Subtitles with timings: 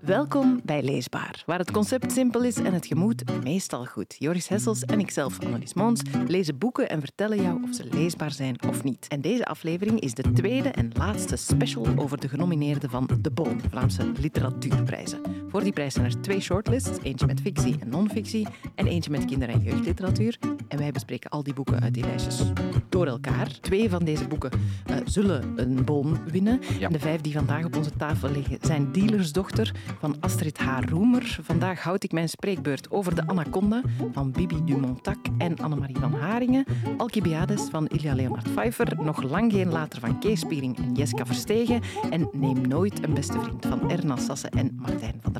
[0.00, 4.16] Welkom bij Leesbaar, waar het concept simpel is en het gemoed meestal goed.
[4.18, 8.56] Joris Hessels en ikzelf, Annelies Moons, lezen boeken en vertellen jou of ze leesbaar zijn
[8.68, 9.08] of niet.
[9.08, 13.68] En deze aflevering is de tweede en laatste special over de genomineerden van de de
[13.70, 15.39] Vlaamse Literatuurprijzen.
[15.50, 19.24] Voor die prijs zijn er twee shortlists, eentje met fictie en non-fictie en eentje met
[19.24, 20.38] kinder- en jeugdliteratuur.
[20.68, 22.42] En wij bespreken al die boeken uit die lijstjes
[22.88, 23.58] door elkaar.
[23.60, 24.50] Twee van deze boeken
[24.90, 26.60] uh, zullen een BON winnen.
[26.78, 26.88] Ja.
[26.88, 30.78] De vijf die vandaag op onze tafel liggen zijn Dealersdochter van Astrid H.
[30.88, 31.38] Roemer.
[31.42, 36.64] Vandaag houd ik mijn spreekbeurt over de Anaconda van Bibi Dumontac en Annemarie van Haringen.
[36.96, 38.96] Alcibiades van Ilja Leonard Pfeiffer.
[39.02, 41.80] Nog lang geen later van Kees Spiering en Jeska Verstegen.
[42.10, 45.39] En Neem nooit een beste vriend van Erna Sasse en Martijn van der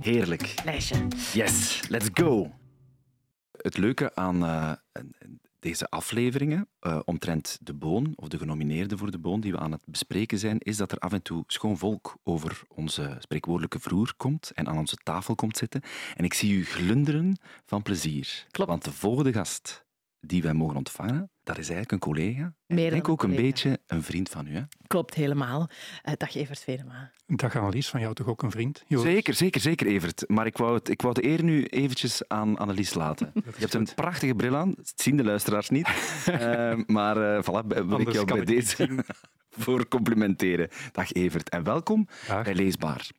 [0.00, 0.54] Heerlijk.
[0.64, 1.08] Lijstje.
[1.32, 2.52] Yes, let's go.
[3.52, 4.72] Het leuke aan uh,
[5.58, 9.72] deze afleveringen uh, omtrent de boon, of de genomineerden voor de boon, die we aan
[9.72, 14.14] het bespreken zijn, is dat er af en toe schoon volk over onze spreekwoordelijke vloer
[14.16, 15.82] komt en aan onze tafel komt zitten.
[16.16, 18.46] En ik zie u glunderen van plezier.
[18.50, 18.70] Klopt.
[18.70, 19.83] Want de volgende gast
[20.26, 22.54] die wij mogen ontvangen, dat is eigenlijk een collega.
[22.66, 23.46] Meer ik denk ook een collega.
[23.50, 24.54] beetje een vriend van u.
[24.54, 24.62] Hè?
[24.86, 25.68] Klopt helemaal.
[26.04, 27.12] Uh, dag Evert Venema.
[27.26, 28.84] Dag Annelies, van jou toch ook een vriend?
[28.86, 29.12] Joris?
[29.12, 30.24] Zeker, zeker, zeker Evert.
[30.28, 33.30] Maar ik wou, het, ik wou de eer nu eventjes aan Annelies laten.
[33.34, 35.88] Je hebt een prachtige bril aan, dat zien de luisteraars niet.
[36.28, 39.04] uh, maar uh, voilà, wil Anders ik jou bij ik deze
[39.62, 40.68] voor complimenteren.
[40.92, 42.44] Dag Evert en welkom Dag.
[42.44, 43.10] bij Leesbaar.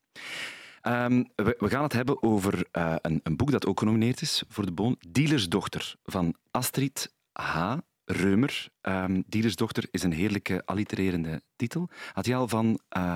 [0.88, 4.44] Um, we, we, gaan het hebben over uh, een, een, boek dat ook genomineerd is
[4.48, 4.98] voor de Boon.
[5.10, 7.78] Dealersdochter van Astrid H.
[8.06, 8.68] Reumer.
[8.82, 11.90] Um, Dealersdochter is een heerlijke allitererende titel.
[12.14, 13.16] Had je al van uh,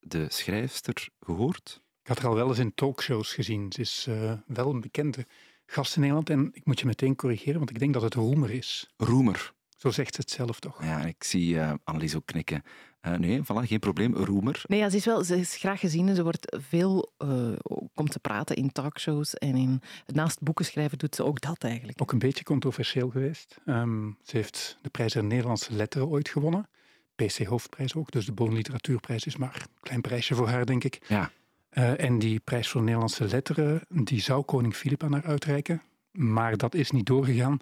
[0.00, 1.82] de schrijfster gehoord?
[2.02, 3.72] Ik had haar al wel eens in talkshows gezien.
[3.72, 5.26] Ze is uh, wel een bekende
[5.66, 6.30] gast in Nederland.
[6.30, 8.92] En ik moet je meteen corrigeren, want ik denk dat het Roemer is.
[8.96, 9.52] Roemer.
[9.78, 10.82] Zo zegt ze het zelf toch?
[10.82, 12.62] Ja, ik zie uh, Annelies ook knikken.
[13.02, 14.14] Uh, nee, voilà, geen probleem.
[14.14, 14.62] Roemer.
[14.66, 17.52] Nee, ja, ze, is wel, ze is graag gezien en ze wordt veel, uh,
[17.94, 22.02] komt te praten in talkshows en in, naast boeken schrijven doet ze ook dat eigenlijk.
[22.02, 23.56] Ook een beetje controversieel geweest.
[23.66, 26.68] Um, ze heeft de prijs der Nederlandse letteren ooit gewonnen.
[27.14, 30.84] PC Hoofdprijs ook, dus de Boon Literatuurprijs is maar een klein prijsje voor haar, denk
[30.84, 31.00] ik.
[31.08, 31.30] Ja.
[31.72, 35.82] Uh, en die prijs voor Nederlandse letteren, die zou koning Filip aan haar uitreiken.
[36.10, 37.60] Maar dat is niet doorgegaan,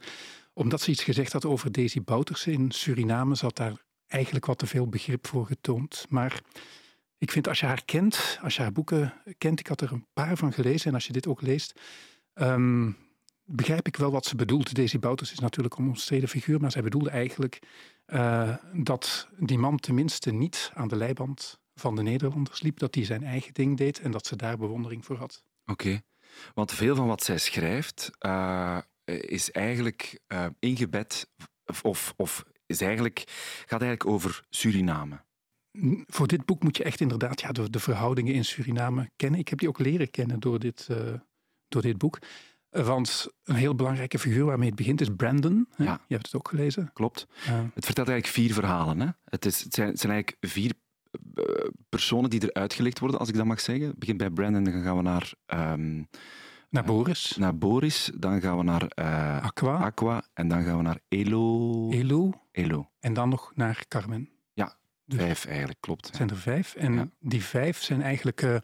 [0.56, 3.37] omdat ze iets gezegd had over Daisy Bouterse in Suriname.
[3.41, 6.06] Had daar eigenlijk wat te veel begrip voor getoond.
[6.09, 6.41] Maar
[7.19, 10.06] ik vind als je haar kent, als je haar boeken kent, ik had er een
[10.12, 11.81] paar van gelezen en als je dit ook leest,
[12.34, 12.97] um,
[13.44, 14.75] begrijp ik wel wat ze bedoelt.
[14.75, 17.59] Daisy Bouterse is natuurlijk een omstreden figuur, maar zij bedoelde eigenlijk
[18.06, 23.05] uh, dat die man tenminste niet aan de leiband van de Nederlanders liep, dat hij
[23.05, 25.44] zijn eigen ding deed en dat ze daar bewondering voor had.
[25.67, 26.00] Oké,
[26.55, 31.28] want veel van wat zij schrijft uh, is eigenlijk uh, ingebed
[31.83, 33.25] of, of is eigenlijk,
[33.67, 35.25] gaat eigenlijk over Suriname.
[36.06, 39.41] Voor dit boek moet je echt inderdaad ja, de, de verhoudingen in Suriname kennen.
[39.41, 41.12] Ik heb die ook leren kennen door dit, uh,
[41.69, 42.19] door dit boek.
[42.71, 45.69] Want een heel belangrijke figuur waarmee het begint is Brandon.
[45.77, 46.00] Ja.
[46.06, 46.91] Je hebt het ook gelezen.
[46.93, 47.27] Klopt.
[47.75, 49.00] Het vertelt eigenlijk vier verhalen.
[49.00, 49.09] Hè?
[49.25, 50.73] Het, is, het, zijn, het zijn eigenlijk vier
[51.88, 53.87] personen die eruit gelicht worden, als ik dat mag zeggen.
[53.87, 55.33] Het begint bij Brandon, dan gaan we naar...
[55.73, 56.09] Um,
[56.69, 57.37] naar Boris.
[57.37, 59.77] naar Boris, dan gaan we naar uh, Aqua.
[59.77, 61.91] Aqua en dan gaan we naar Elo.
[61.91, 62.32] Elo.
[62.53, 62.91] Elo.
[63.00, 64.28] En dan nog naar Carmen.
[64.53, 66.06] Ja, dus vijf eigenlijk, klopt.
[66.06, 66.75] Het zijn er vijf.
[66.75, 67.09] En ja.
[67.21, 68.56] die vijf zijn eigenlijk uh,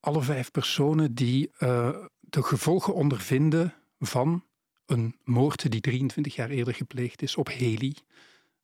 [0.00, 4.44] alle vijf personen die uh, de gevolgen ondervinden van
[4.86, 7.94] een moord die 23 jaar eerder gepleegd is op Heli.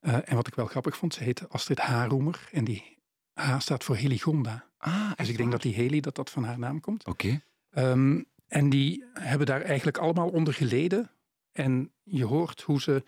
[0.01, 2.99] Uh, en wat ik wel grappig vond, ze heette Astrid Haroemer en die
[3.33, 4.65] H staat voor Heligonda.
[4.79, 7.07] Ah, dus ik denk dat die Heli, dat dat van haar naam komt.
[7.07, 7.41] Oké.
[7.73, 7.91] Okay.
[7.91, 11.11] Um, en die hebben daar eigenlijk allemaal onder geleden.
[11.53, 13.05] En je hoort hoe ze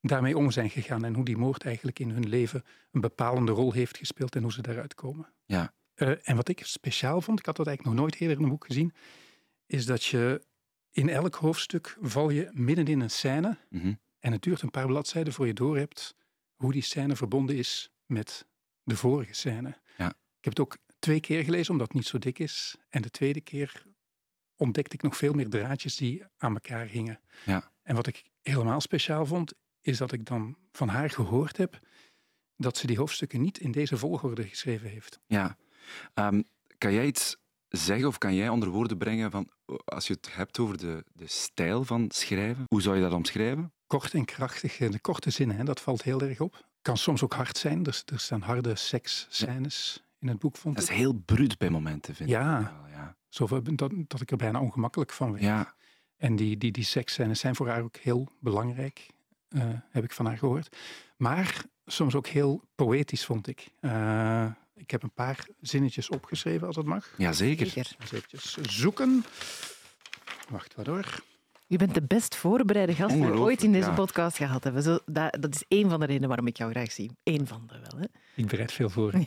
[0.00, 3.72] daarmee om zijn gegaan en hoe die moord eigenlijk in hun leven een bepalende rol
[3.72, 5.32] heeft gespeeld en hoe ze daaruit komen.
[5.44, 5.72] Ja.
[5.94, 8.50] Uh, en wat ik speciaal vond, ik had dat eigenlijk nog nooit eerder in een
[8.50, 8.92] boek gezien,
[9.66, 10.42] is dat je
[10.90, 14.00] in elk hoofdstuk val je midden in een scène mm -hmm.
[14.18, 16.14] en het duurt een paar bladzijden voor je doorhebt
[16.54, 18.46] hoe die scène verbonden is met
[18.82, 19.78] de vorige scène.
[19.96, 20.08] Ja.
[20.08, 22.76] Ik heb het ook twee keer gelezen, omdat het niet zo dik is.
[22.88, 23.93] En de tweede keer
[24.64, 27.20] ontdekte ik nog veel meer draadjes die aan elkaar hingen.
[27.44, 27.70] Ja.
[27.82, 31.80] En wat ik helemaal speciaal vond, is dat ik dan van haar gehoord heb
[32.56, 35.20] dat ze die hoofdstukken niet in deze volgorde geschreven heeft.
[35.26, 35.56] Ja.
[36.14, 36.44] Um,
[36.78, 37.36] kan jij iets
[37.68, 39.48] zeggen of kan jij onder woorden brengen van,
[39.84, 43.72] als je het hebt over de, de stijl van schrijven, hoe zou je dat omschrijven?
[43.86, 46.66] Kort en krachtig, de korte zinnen, hè, dat valt heel erg op.
[46.82, 50.84] Kan soms ook hard zijn, er, er staan harde seksscènes in het boek, vond Dat
[50.84, 52.58] is heel bruut bij momenten, vind Ja.
[52.60, 52.66] ik.
[52.66, 53.16] Wel, ja.
[53.34, 55.44] Zoveel dat, dat ik er bijna ongemakkelijk van werd.
[55.44, 55.74] Ja.
[56.16, 59.06] En die, die, die seksscènes zijn voor haar ook heel belangrijk,
[59.48, 60.76] uh, heb ik van haar gehoord.
[61.16, 63.68] Maar soms ook heel poëtisch, vond ik.
[63.80, 67.14] Uh, Ik heb een paar zinnetjes opgeschreven, als het mag.
[67.16, 67.66] Jazeker.
[67.66, 67.96] Zeker.
[68.00, 69.24] Eens eventjes zoeken.
[70.48, 71.22] Wacht, wat hoor.
[71.66, 73.94] Je bent de best voorbereide gast die we ooit in deze ja.
[73.94, 74.82] podcast gehad hebben.
[74.82, 77.10] Zo, dat, dat is één van de redenen waarom ik jou graag zie.
[77.22, 78.00] Eén van de wel.
[78.00, 78.06] Hè?
[78.34, 79.12] Ik bereid veel voor.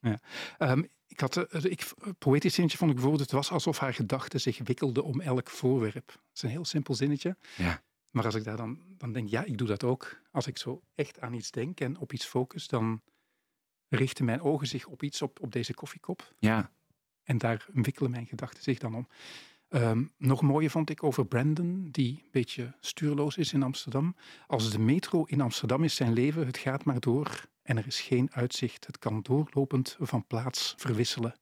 [0.00, 0.18] Ja.
[0.58, 3.94] Ehm, ik had, eh, ik, een poëtisch zinnetje vond ik bijvoorbeeld, het was alsof haar
[3.94, 6.06] gedachten zich wikkelden om elk voorwerp.
[6.06, 7.36] Dat is een heel simpel zinnetje.
[7.56, 7.82] Ja.
[8.10, 10.20] Maar als ik daar dan, dan denk, ja, ik doe dat ook.
[10.30, 13.02] Als ik zo echt aan iets denk en op iets focus, dan
[13.88, 16.34] richten mijn ogen zich op iets, op, op deze koffiekop.
[16.38, 16.70] Ja.
[17.22, 19.08] En daar wikkelen mijn gedachten zich dan om.
[19.68, 24.16] Ehm, nog mooier vond ik over Brandon, die een beetje stuurloos is in Amsterdam.
[24.46, 28.00] Als de metro in Amsterdam is zijn leven, het gaat maar door en er is
[28.00, 28.86] geen uitzicht.
[28.86, 31.34] Het kan doorlopend van plaats verwisselen.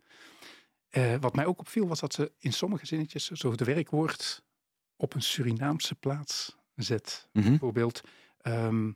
[0.88, 4.42] Eh, wat mij ook opviel was dat ze in sommige zinnetjes zo het werkwoord
[4.96, 7.28] op een Surinaamse plaats zet.
[7.32, 7.48] Mhm.
[7.48, 8.00] Bijvoorbeeld,
[8.40, 8.92] ehm,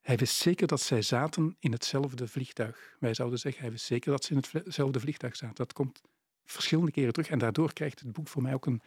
[0.00, 2.96] hij wist zeker dat zij zaten in hetzelfde vliegtuig.
[3.00, 5.56] Wij zouden zeggen, hij wist zeker dat ze in hetzelfde vliegtuig zaten.
[5.56, 6.00] Dat komt
[6.44, 8.82] verschillende keren terug en daardoor krijgt het boek voor mij ook een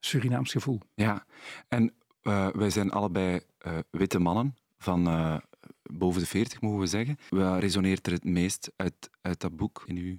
[0.00, 0.80] Surinaams gevoel.
[0.94, 1.26] Ja,
[1.68, 5.06] en eh, wij zijn allebei eh, witte mannen van
[5.82, 7.16] boven de 40, mogen we zeggen.
[7.28, 10.18] Wat resoneert er het meest uit, uit dat boek in uw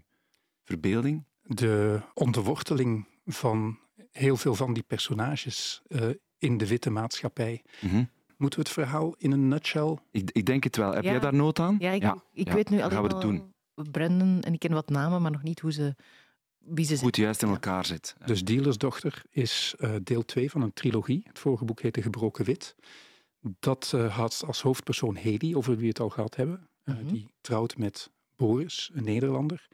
[0.63, 1.23] verbeelding?
[1.41, 3.79] De onderworteling van
[4.11, 6.07] heel veel van die personages eh,
[6.37, 7.63] in de witte maatschappij.
[7.81, 8.03] Mhm.
[8.37, 10.93] Moeten we het verhaal in een nutshell ik, ik denk het wel.
[10.93, 11.11] Heb Ja.
[11.11, 11.75] jij daar nood aan?
[11.79, 12.03] Ja, ik,
[12.33, 13.53] ik ja, weet nu alleen gaan we het al doen.
[13.91, 15.95] Brandon en ik ken wat namen, maar nog niet hoe ze,
[16.57, 16.99] wie ze zijn.
[17.05, 18.15] Goed juist in elkaar zit.
[18.25, 21.21] Dus Dealersdochter is eh, deel 2 van een trilogie.
[21.27, 22.75] Het vorige boek heette Gebroken Wit.
[23.59, 26.69] Dat eh, had als hoofdpersoon Hedy, over wie we het al gehad hebben.
[26.83, 27.07] Eh, Mhm.
[27.07, 29.67] Die trouwt met Boris, een Nederlander.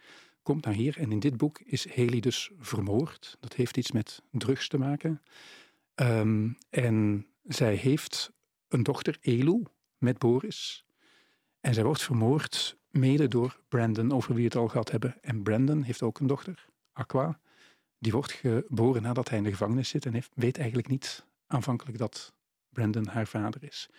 [0.43, 3.37] Komt naar hier en in dit boek is Haley dus vermoord.
[3.39, 5.21] Dat heeft iets met drugs te maken.
[5.95, 8.31] Ehm, en zij heeft
[8.67, 9.63] een dochter, Elu,
[9.97, 10.85] met Boris.
[11.59, 15.21] En zij wordt vermoord mede door Brandon, over wie we het al gehad hebben.
[15.21, 17.39] En Brandon heeft ook een dochter, Aqua.
[17.99, 21.97] Die wordt geboren nadat hij in de gevangenis zit en heeft, weet eigenlijk niet aanvankelijk
[21.97, 22.33] dat
[22.71, 23.89] Brandon haar vader is.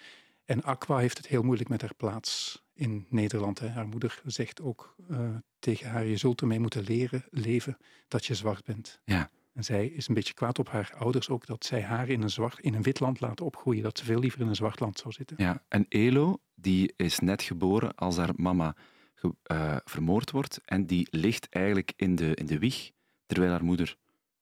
[0.44, 3.58] En Aqua heeft het heel moeilijk met haar plaats in Nederland.
[3.58, 3.68] Hè.
[3.68, 5.28] Haar moeder zegt ook eh,
[5.58, 7.76] tegen haar, je zult ermee moeten leren leven
[8.08, 9.00] dat je zwart bent.
[9.04, 9.30] Ja.
[9.52, 12.30] En zij is een beetje kwaad op haar ouders ook dat zij haar in een,
[12.30, 13.82] zwart, in een wit land laten opgroeien.
[13.82, 15.36] Dat ze veel liever in een zwart land zou zitten.
[15.40, 18.76] Ja, en Elo, die is net geboren als haar mama
[19.14, 20.60] ge- eh, vermoord wordt.
[20.64, 22.90] En die ligt eigenlijk in de, in de wieg,
[23.26, 23.96] terwijl haar moeder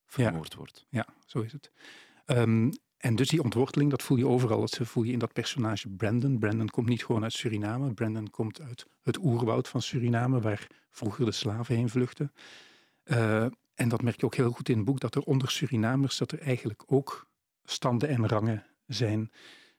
[0.06, 0.86] vermoord wordt.
[0.88, 1.70] Ja, zo is het.
[2.24, 4.60] Ehm, en dus die ontworteling, dat voel je overal.
[4.60, 6.38] Dat voel je in dat personage Brandon.
[6.38, 7.94] Brandon komt niet gewoon uit Suriname.
[7.94, 12.32] Brandon komt uit het oerwoud van Suriname, waar vroeger de slaven heen vluchtten.
[13.02, 16.16] Eh, en dat merk je ook heel goed in het boek, dat er onder Surinamers
[16.16, 17.28] dat er eigenlijk ook
[17.64, 19.30] standen en rangen zijn.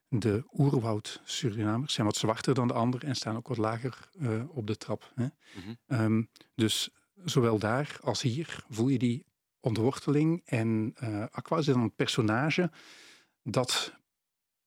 [0.07, 4.67] De oerwoud-Surinamers zijn wat zwarter dan de anderen en staan ook wat lager eh, op
[4.67, 5.11] de trap.
[5.15, 5.25] Hè?
[5.25, 5.73] Mhm.
[5.87, 6.23] Ehm,
[6.55, 6.89] dus
[7.23, 9.25] zowel daar als hier voel je die
[9.59, 10.41] ontworteling.
[10.45, 12.71] En eh, Aqua is dan een personage
[13.43, 13.93] dat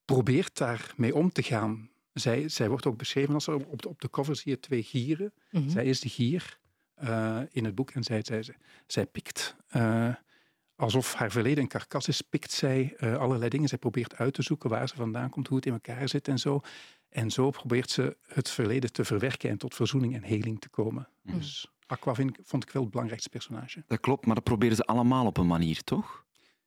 [0.05, 1.91] probeert daarmee om te gaan.
[2.13, 4.83] Zij, zij wordt ook beschreven als er op de, op de cover zie je twee
[4.83, 5.33] gieren.
[5.51, 5.69] Mhm.
[5.69, 6.59] Zij is de gier
[6.95, 8.57] eh, in het boek en zij, zij, zij,
[8.87, 9.57] zij pikt.
[9.69, 10.15] eh,
[10.77, 13.69] alsof haar verleden een karkas is, pikt zij eh, allerlei dingen.
[13.69, 16.39] Zij probeert uit te zoeken waar ze vandaan komt, hoe het in elkaar zit en
[16.39, 16.61] zo.
[17.09, 21.09] En zo probeert ze het verleden te verwerken en tot verzoening en heling te komen.
[21.23, 21.37] Mhm.
[21.39, 23.85] Dus Aqua vind, ik- vond ik wel het belangrijkste personage.
[23.87, 26.25] Dat klopt, maar dat proberen ze allemaal op een manier, toch?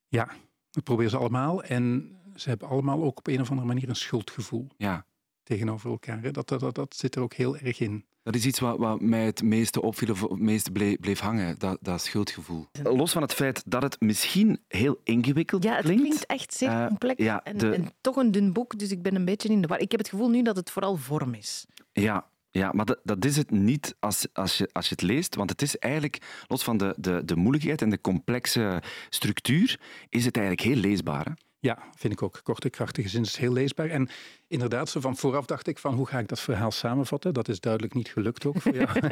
[0.07, 0.31] Ja,
[0.77, 1.63] dat proberen ze allemaal.
[1.63, 5.05] En ze hebben allemaal ook op een of andere manier een schuldgevoel Ja.
[5.43, 6.21] tegenover elkaar.
[6.21, 6.31] hè.
[6.31, 8.05] Dat, dat, dat, dat zit er ook heel erg in.
[8.23, 11.59] Dat is iets wat, wat mij het meeste opviel of het meeste bleef, bleef hangen,
[11.59, 12.67] dat, dat schuldgevoel.
[12.83, 16.01] Los van het feit dat het misschien heel ingewikkeld Ja, het klinkt.
[16.03, 19.01] klinkt echt zeer Eh, complex ja, en, de- en toch een dun boek, dus ik
[19.01, 19.79] ben een beetje in de war.
[19.79, 21.65] Ik heb het gevoel nu dat het vooral vorm is.
[21.91, 25.35] Ja, ja maar dat, dat is het niet als, als, je, als je het leest.
[25.35, 30.25] Want het is eigenlijk, los van de, de, de moeilijkheid en de complexe structuur, is
[30.25, 31.37] het eigenlijk heel leesbaar.
[31.59, 32.39] Ja, vind ik ook.
[32.43, 33.89] Korte, krachtige zin is heel leesbaar.
[33.89, 34.09] En
[34.47, 37.33] inderdaad, zo van vooraf dacht ik van hoe ga ik dat verhaal samenvatten?
[37.33, 38.99] Dat is duidelijk niet gelukt ook voor jou.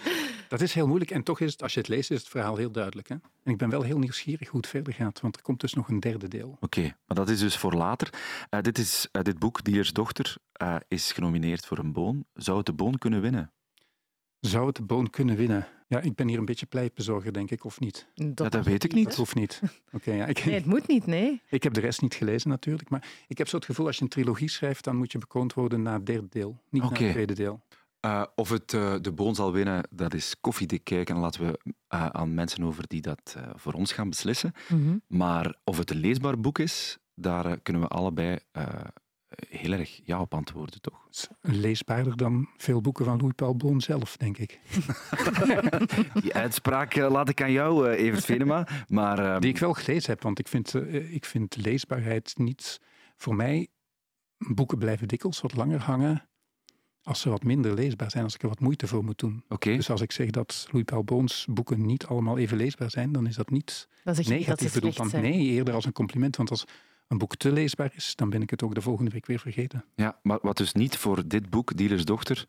[0.48, 1.10] dat is heel moeilijk.
[1.10, 3.08] En toch is het, als je het leest, is het verhaal heel duidelijk.
[3.08, 3.14] Hè?
[3.14, 5.88] En ik ben wel heel nieuwsgierig hoe het verder gaat, want er komt dus nog
[5.88, 6.56] een derde deel.
[6.60, 8.10] Oké, maar dat is dus voor later.
[8.50, 12.24] Eh, dit, is, eh, dit boek, Diers dochter, eh, is genomineerd voor een boon.
[12.34, 13.52] Zou het de boon kunnen winnen?
[14.40, 15.66] Zou het de boon kunnen winnen?
[15.88, 18.06] Ja, ik ben hier een beetje pleitbezorger, denk ik, of niet?
[18.14, 19.04] Dat, dat weet ik niet.
[19.04, 19.62] Dat hoeft niet.
[19.92, 21.42] Oké, ja, ik, Nee, het moet niet, nee.
[21.48, 24.02] ik heb de rest niet gelezen natuurlijk, maar ik heb zo het gevoel als je
[24.02, 27.02] een trilogie schrijft, dan moet je bekroond worden na het derde deel, niet na Oké.
[27.02, 27.60] het tweede deel.
[28.00, 31.14] Eh, of het eh, de boon zal winnen, dat is koffiedik kijken.
[31.14, 34.52] En laten we eh, aan mensen over die dat eh, voor ons gaan beslissen.
[34.68, 34.96] Mhm.
[35.06, 38.64] Maar of het een leesbaar boek is, daar kunnen we allebei eh,
[39.48, 41.08] heel erg ja op antwoorden, toch?
[41.40, 44.60] Leesbaarder dan veel boeken van Louis Paul Boon zelf, denk ik.
[46.22, 48.68] Die uitspraak uh, laat ik aan jou, uh, Evert Venema.
[48.88, 50.74] Maar, uh, Die ik wel gelezen heb, want ik vind,
[51.10, 52.80] ik vind leesbaarheid niet...
[53.16, 53.68] Voor mij,
[54.38, 56.28] boeken blijven dikwijls wat langer hangen
[57.08, 59.44] als ze wat minder leesbaar zijn, als ik er wat moeite voor moet doen.
[59.48, 59.76] Okay.
[59.76, 63.26] Dus als ik zeg dat Louis Paul Boons boeken niet allemaal even leesbaar zijn, dan
[63.26, 64.96] is dat niet zeg je negatief bedoeld.
[64.96, 66.36] Want nee, eerder als een compliment.
[66.36, 66.64] Want als
[67.08, 69.84] een boek te leesbaar is, dan ben ik het ook de volgende week weer vergeten.
[69.94, 72.46] Ja, maar wat dus niet voor dit boek, Dealers Dochter,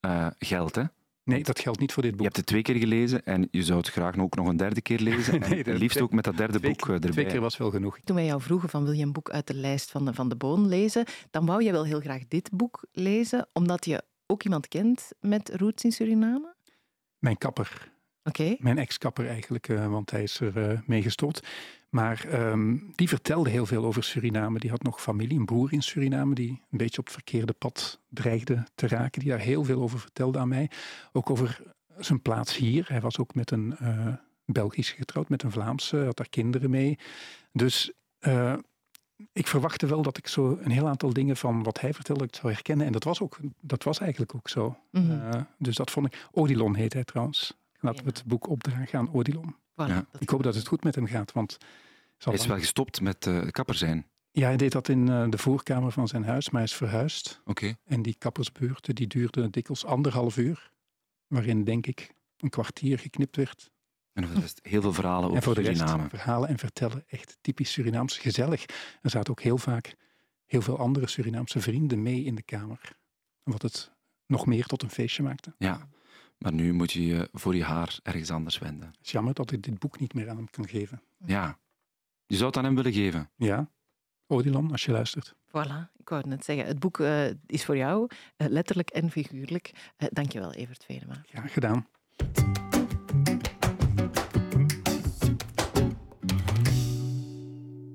[0.00, 0.82] uh, geldt, hè?
[1.24, 2.20] Nee, dat geldt niet voor dit boek.
[2.20, 4.80] Je hebt het twee keer gelezen en je zou het graag ook nog een derde
[4.80, 5.40] keer lezen.
[5.48, 7.10] nee, en liefst ook met dat derde twee, boek erbij.
[7.10, 7.98] Twee keer was wel genoeg.
[8.04, 10.28] Toen wij jou vroegen van wil je een boek uit de lijst van de, van
[10.28, 14.42] de Boon lezen, dan wou je wel heel graag dit boek lezen, omdat je ook
[14.42, 16.54] iemand kent met roots in Suriname?
[17.18, 17.92] Mijn kapper.
[18.28, 18.56] Okay.
[18.60, 21.46] Mijn ex-kapper eigenlijk, uh, want hij is er uh, mee gestopt.
[21.88, 24.58] Maar um, die vertelde heel veel over Suriname.
[24.58, 28.00] Die had nog familie, een broer in Suriname, die een beetje op het verkeerde pad
[28.08, 29.20] dreigde te raken.
[29.20, 30.70] Die daar heel veel over vertelde aan mij.
[31.12, 31.62] Ook over
[31.98, 32.84] zijn plaats hier.
[32.88, 34.06] Hij was ook met een uh,
[34.44, 36.98] Belgisch getrouwd, met een Vlaamse, had daar kinderen mee.
[37.52, 37.92] Dus
[39.32, 42.36] ik verwachtte wel dat ik zo een heel aantal dingen van wat hij vertelde, ik
[42.36, 42.86] zou herkennen.
[42.86, 44.76] En dat was, ook, dat was eigenlijk ook zo.
[44.90, 45.04] Mhm.
[45.04, 45.34] Mm -hmm.
[45.34, 46.28] uh, dus dat vond ik.
[46.32, 47.56] Odilon heet hij trouwens.
[47.80, 49.54] Laten we het boek opdragen aan Odilon.
[49.54, 50.06] Voilà, ja.
[50.18, 51.56] Ik hoop dat het goed met hem gaat, want...
[52.18, 54.06] Hij is wel gestopt met uh, kapper zijn.
[54.30, 57.40] Ja, hij deed dat in uh, de voorkamer van zijn huis, maar hij is verhuisd.
[57.40, 57.50] Oké.
[57.50, 57.76] Okay.
[57.84, 60.70] En die kappersbeurten die duurden dikwijls anderhalf uur,
[61.26, 63.70] waarin denk ik een kwartier geknipt werd.
[64.12, 65.96] En voor de rest heel veel verhalen over en voor de Suriname.
[65.96, 68.64] Rest, verhalen en vertellen, echt typisch Surinaams, gezellig.
[69.02, 69.94] Er zaten ook heel vaak
[70.44, 72.96] heel veel andere Surinaamse vrienden mee in de kamer.
[73.42, 73.92] Wat het
[74.26, 75.54] nog meer tot een feestje maakte.
[75.58, 75.88] Ja,
[76.38, 78.88] maar nu moet je je voor je haar ergens anders wenden.
[78.88, 81.02] Het is jammer dat ik dit boek niet meer aan hem kan geven.
[81.24, 81.58] Ja,
[82.26, 83.30] je zou het aan hem willen geven.
[83.36, 83.70] Ja,
[84.26, 85.34] Odilon, als je luistert.
[85.46, 86.66] Voilà, ik wou het net zeggen.
[86.66, 89.70] Het boek uh, is voor jou, uh, letterlijk en figuurlijk.
[89.98, 91.24] Uh, dankjewel, Evert Venema.
[91.26, 91.86] Ja, gedaan.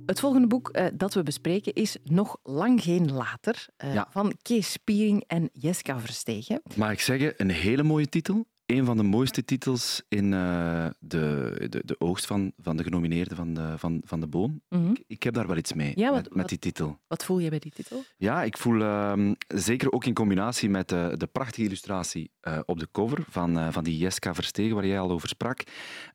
[0.06, 4.08] Het volgende boek uh, dat we bespreken is Nog lang geen later, uh, ja.
[4.10, 6.62] van Kees Spiering en Jeska Verstegen.
[6.76, 8.46] Mag ik zeggen, een hele mooie titel.
[8.66, 13.38] Een van de mooiste titels in uh, de, de, de oogst van, van de genomineerden
[13.38, 14.62] van de, van, van de Boon.
[14.70, 14.92] Mm -hmm.
[14.92, 17.00] ik, ik, heb daar wel iets mee, ja, wat, met, met wat, die titel.
[17.08, 18.04] Wat voel je bij die titel?
[18.18, 22.32] Ja, ik voel uh, zeker ook in combinatie met de, de prachtige illustratie
[22.66, 25.64] op de cover van, van die Jeska Verstegen, waar jij al over sprak.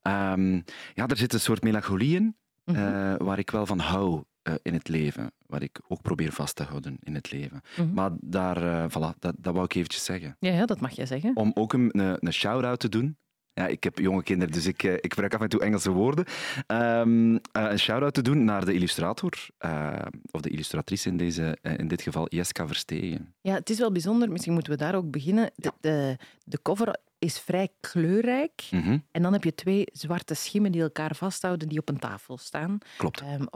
[0.02, 0.64] Um,
[0.94, 2.36] ja, er zit een soort melancholie in,
[2.68, 3.16] mm -hmm.
[3.16, 5.32] waar ik wel van hou uh, in het leven.
[5.46, 7.60] Wat ik ook probeer vast te houden in het leven.
[7.62, 7.80] Mhm.
[7.80, 7.94] Mm -hmm.
[7.94, 10.36] Maar daar, uh, voilà, dat, dat wou ik eventjes zeggen.
[10.38, 11.36] Ja, ja, dat mag jij zeggen.
[11.36, 13.16] Om ook een, een, een shout-out te doen.
[13.52, 16.24] Ja, ik heb jonge kinderen, dus ik, ik gebruik af en toe Engelse woorden.
[16.66, 19.32] Um, een shout-out te doen naar de illustrator,
[20.30, 23.34] of de illustratrice in, deze, in dit geval, Jeska Verstegen.
[23.40, 24.30] Ja, het is wel bijzonder.
[24.30, 25.50] Misschien moeten we daar ook beginnen.
[25.54, 28.68] De, de, de cover is vrij kleurrijk.
[28.70, 29.04] Mm -hmm.
[29.10, 32.78] En dan heb je twee zwarte schimmen die elkaar vasthouden, die op een tafel staan.
[32.96, 33.20] Klopt.
[33.20, 33.48] Um,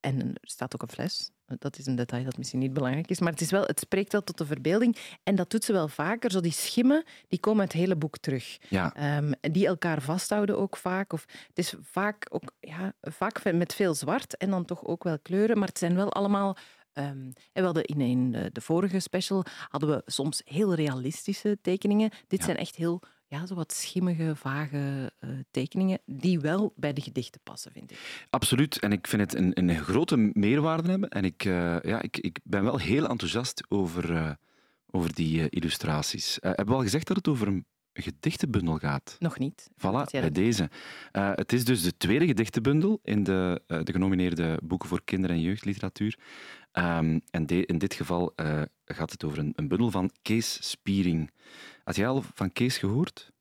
[0.00, 1.30] en er staat ook een fles.
[1.58, 3.20] Dat is een detail dat misschien niet belangrijk is.
[3.20, 4.96] Maar het, is wel, het spreekt wel tot de verbeelding.
[5.22, 6.30] En dat doet ze wel vaker.
[6.30, 8.58] Zo die schimmen, die komen het hele boek terug.
[8.68, 9.16] Ja.
[9.18, 11.12] Um, die elkaar vasthouden ook vaak.
[11.12, 15.18] Of, het is vaak, ook, ja, vaak met veel zwart en dan toch ook wel
[15.18, 15.58] kleuren.
[15.58, 16.56] Maar het zijn wel allemaal...
[16.94, 22.10] Um, we hadden in, in de, de vorige special hadden we soms heel realistische tekeningen.
[22.26, 22.44] Dit Ja.
[22.44, 27.40] zijn echt heel ja, zo wat schimmige, vage uh, tekeningen die wel bij de gedichten
[27.44, 28.26] passen, vind ik.
[28.30, 28.78] Absoluut.
[28.78, 31.08] En ik vind het een, een grote meerwaarde hebben.
[31.08, 34.30] En ik, uh, ja, ik, ik ben wel heel enthousiast over, uh,
[34.90, 36.38] over die illustraties.
[36.40, 39.16] hebben we al gezegd dat het over een gedichtenbundel gaat?
[39.18, 39.70] Nog niet.
[39.72, 40.70] Voilà, bij deze.
[41.12, 46.18] het is dus de tweede gedichtenbundel in de, de genomineerde boeken voor kinder- en jeugdliteratuur.
[46.72, 48.32] Um, en in dit geval
[48.84, 51.30] gaat het over een, een bundel van Kees Spiering.
[51.84, 53.32] Had jij al van Kees gehoord?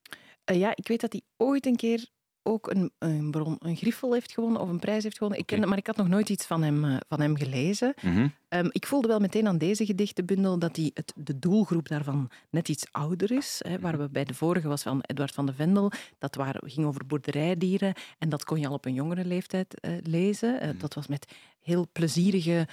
[0.52, 2.08] Uh, ja, ik weet dat hij ooit een keer
[2.48, 5.40] ook een, een, bron, een griffel heeft gewonnen of een prijs heeft gewonnen.
[5.40, 7.94] Ik kende, maar ik had nog nooit iets van hem, uh, van hem gelezen.
[8.02, 8.28] Mhm.
[8.50, 12.70] Um, ik voelde wel meteen aan deze gedichtenbundel dat die het, de doelgroep daarvan net
[12.70, 13.62] iets ouder is.
[13.68, 15.92] Hè, waar we bij de vorige was van Edward van de Vendel.
[16.18, 19.98] Dat waar, ging over boerderijdieren en dat kon je al op een jongere leeftijd uh,
[20.04, 20.64] lezen.
[20.64, 20.86] Uh, Mhm.
[20.86, 22.68] Dat was met heel plezierige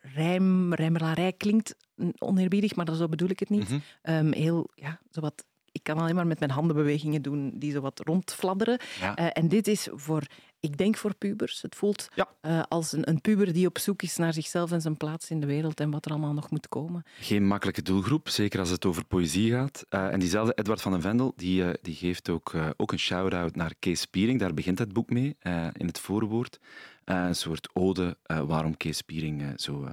[0.00, 1.32] rijm, rijmelarij.
[1.32, 1.74] Klinkt
[2.18, 3.68] oneerbiedig, maar zo bedoel ik het niet.
[3.68, 3.80] Mhm.
[4.02, 5.44] Um, heel, ja, zowat
[5.78, 8.78] ik kan alleen maar met mijn handenbewegingen doen die zo wat rondfladderen.
[9.00, 9.18] Ja.
[9.18, 10.22] Uh, en dit is voor,
[10.60, 11.62] ik denk voor pubers.
[11.62, 12.28] Het voelt Ja.
[12.42, 15.40] uh, als een, een, puber die op zoek is naar zichzelf en zijn plaats in
[15.40, 17.02] de wereld en wat er allemaal nog moet komen.
[17.20, 19.84] Geen makkelijke doelgroep, zeker als het over poëzie gaat.
[19.90, 23.74] Uh, en diezelfde Edward van den Vendel, die, die geeft ook, ook een shout-out naar
[23.78, 24.40] Kees Spiering.
[24.40, 25.36] Daar begint het boek mee,
[25.72, 26.58] in het voorwoord.
[27.04, 28.16] een soort ode
[28.46, 29.88] waarom Kees Spiering zo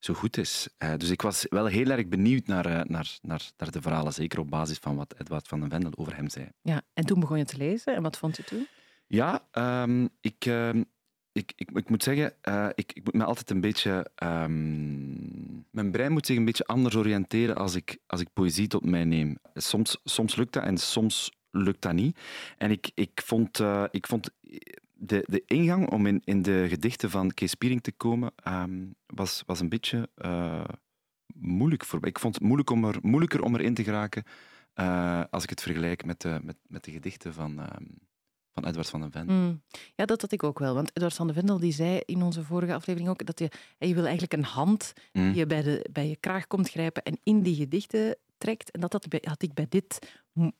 [0.00, 0.68] zo goed is.
[0.78, 4.12] Uh, dus ik was wel heel erg benieuwd naar, uh, naar, naar, naar de verhalen,
[4.12, 6.48] zeker op basis van wat Edward van den Vendel over hem zei.
[6.62, 8.66] Ja, en toen begon je te lezen en wat vond je toen?
[9.06, 9.44] Ja,
[9.82, 10.68] um, ik, uh,
[11.32, 14.10] ik, ik, ik, moet zeggen, uh, ik, ik moet me altijd een beetje.
[14.22, 18.84] Um, mijn brein moet zich een beetje anders oriënteren als ik, als ik poëzie tot
[18.84, 19.38] mij neem.
[19.54, 22.18] Soms, soms lukt dat en soms lukt dat niet.
[22.58, 24.30] En ik, ik vond, ik vond
[25.00, 29.42] de, de ingang om in, in de gedichten van Kees Spiering te komen, um, was,
[29.46, 30.64] was een beetje uh,
[31.34, 32.08] moeilijk voor mij.
[32.08, 34.24] Ik vond het moeilijk om er, moeilijker om erin te geraken
[34.74, 37.98] uh, als ik het vergelijk met de, met, met de gedichten van, um,
[38.52, 39.36] van Edward van den Vendel.
[39.36, 39.62] Mm.
[39.94, 40.74] Ja, dat had ik ook wel.
[40.74, 43.94] Want Edward van den Vendel die zei in onze vorige aflevering ook dat je, je
[43.94, 45.22] wil eigenlijk een hand mm.
[45.22, 48.70] die je bij, de, bij je kraag komt grijpen en in die gedichten trekt.
[48.70, 49.98] En dat had, had ik bij dit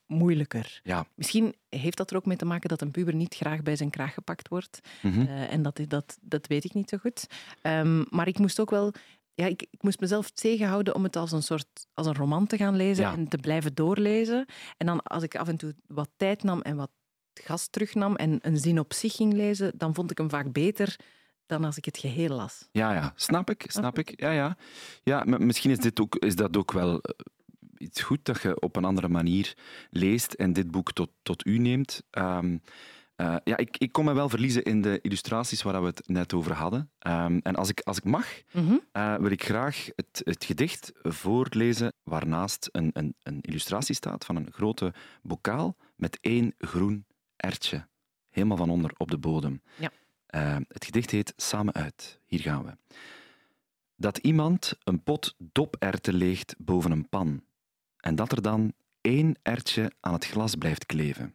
[0.06, 0.80] moeilijker.
[0.82, 1.06] Ja.
[1.14, 3.90] Misschien heeft dat er ook mee te maken dat een puber niet graag bij zijn
[3.90, 4.80] kraag gepakt wordt.
[5.02, 5.22] Mm -hmm.
[5.22, 7.26] uh, en dat, dat, dat weet ik niet zo goed.
[7.62, 8.92] Um, maar ik moest ook wel
[9.34, 12.56] ja, ik, ik, moest mezelf tegenhouden om het als een soort als een roman te
[12.56, 13.12] gaan lezen ja.
[13.12, 14.46] en te blijven doorlezen.
[14.76, 16.90] En dan als ik af en toe wat tijd nam en wat
[17.34, 20.96] gas terugnam en een zin op zich ging lezen, dan vond ik hem vaak beter
[21.46, 22.68] dan als ik het geheel las.
[22.72, 24.20] Ja, ja, snap ik, snap ik.
[24.20, 24.56] Ja, ja.
[25.02, 27.00] ja misschien is, dit ook, is dat ook wel
[27.80, 29.56] iets goed dat je op een andere manier
[29.90, 32.02] leest en dit boek tot, tot u neemt.
[32.10, 32.62] Um,
[33.20, 36.32] uh, ja, ik, ik kon me wel verliezen in de illustraties waar we het net
[36.32, 36.90] over hadden.
[37.06, 38.80] Um, en als ik, als ik mag, mm -hmm.
[38.92, 44.36] uh, wil ik graag het, het gedicht voorlezen waarnaast een, een, een illustratie staat van
[44.36, 47.06] een grote bokaal met één groen
[47.36, 47.86] ertje,
[48.30, 49.62] helemaal van onder op de bodem.
[49.76, 49.90] Ja.
[50.34, 52.20] Uh, het gedicht heet Samen uit.
[52.26, 52.96] Hier gaan we.
[53.96, 57.42] Dat iemand een pot doperwten leegt boven een pan
[58.00, 61.34] en dat er dan één ertje aan het glas blijft kleven.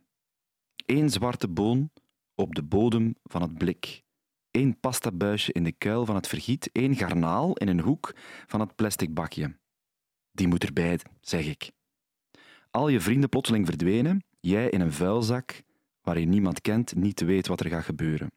[0.85, 1.91] Eén zwarte boon
[2.35, 4.03] op de bodem van het blik.
[4.51, 6.69] Eén pastabuisje in de kuil van het vergiet.
[6.71, 8.13] Één garnaal in een hoek
[8.47, 9.57] van het plastic bakje.
[10.31, 11.71] Die moet erbij, zeg ik.
[12.71, 15.63] Al je vrienden plotseling verdwenen, jij in een vuilzak
[16.01, 18.31] waar je niemand kent, niet weet wat er gaat gebeuren.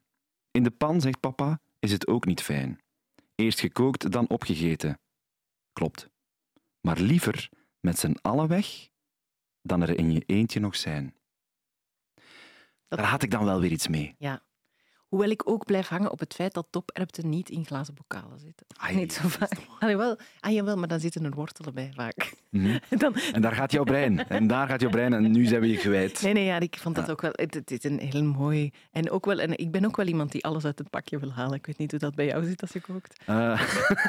[0.51, 2.79] In de pan, zegt papa, is het ook niet fijn.
[3.35, 4.99] Eerst gekookt, dan opgegeten.
[5.73, 6.09] Klopt.
[6.81, 8.89] Maar liever met z'n allen weg
[9.61, 11.15] dan er in je eentje nog zijn.
[12.87, 12.99] Dat...
[12.99, 14.15] Daar had ik dan wel weer iets mee.
[14.17, 14.43] Ja.
[15.09, 18.65] Hoewel ik ook blijf hangen op het feit dat toperpten niet in glazen bokalen zitten.
[18.77, 19.51] Ai, niet zo vaak.
[19.79, 22.33] Allee, wel, ah, jawel, maar dan zitten er wortelen bij vaak.
[22.49, 22.79] Mm -hmm.
[22.99, 23.15] dan...
[23.15, 24.27] En daar gaat jouw brein.
[24.27, 25.13] En daar gaat jouw brein.
[25.13, 26.21] En nu zijn we je kwijt.
[26.21, 27.11] Nee, nee, ja, ik vond dat ja.
[27.11, 27.31] ook wel...
[27.33, 28.71] Het, het, is een heel mooi...
[28.91, 31.31] En, ook wel, en ik ben ook wel iemand die alles uit het pakje wil
[31.31, 31.57] halen.
[31.57, 33.23] Ik weet niet hoe dat bij jou zit als je kookt.
[33.29, 33.61] Uh,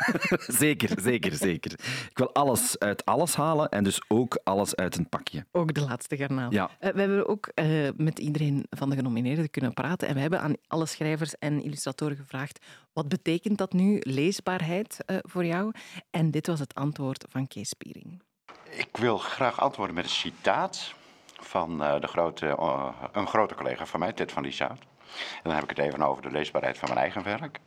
[0.63, 1.73] zeker, zeker, zeker.
[2.11, 5.45] Ik wil alles uit alles halen en dus ook alles uit een pakje.
[5.53, 6.53] Ook de laatste garnaal.
[6.53, 6.71] Ja.
[6.81, 10.09] Uh, we hebben ook uh, met iedereen van de genomineerden kunnen praten.
[10.09, 15.17] En we hebben aan alle schrijvers en illustratoren gevraagd wat betekent dat nu, leesbaarheid, uh,
[15.23, 15.73] voor jou?
[16.11, 18.23] En dit was het antwoord van Kees Spiering.
[18.71, 20.95] Ik wil graag antwoorden met een citaat
[21.41, 24.81] van uh, de grote, uh, een grote collega van mij, Ted van Lieshout.
[25.11, 27.61] En dan heb ik het even over de leesbaarheid van mijn eigen werk.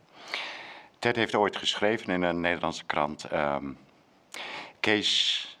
[0.98, 3.32] Ted heeft ooit geschreven in een Nederlandse krant...
[3.32, 3.78] Um,
[4.84, 5.58] Kees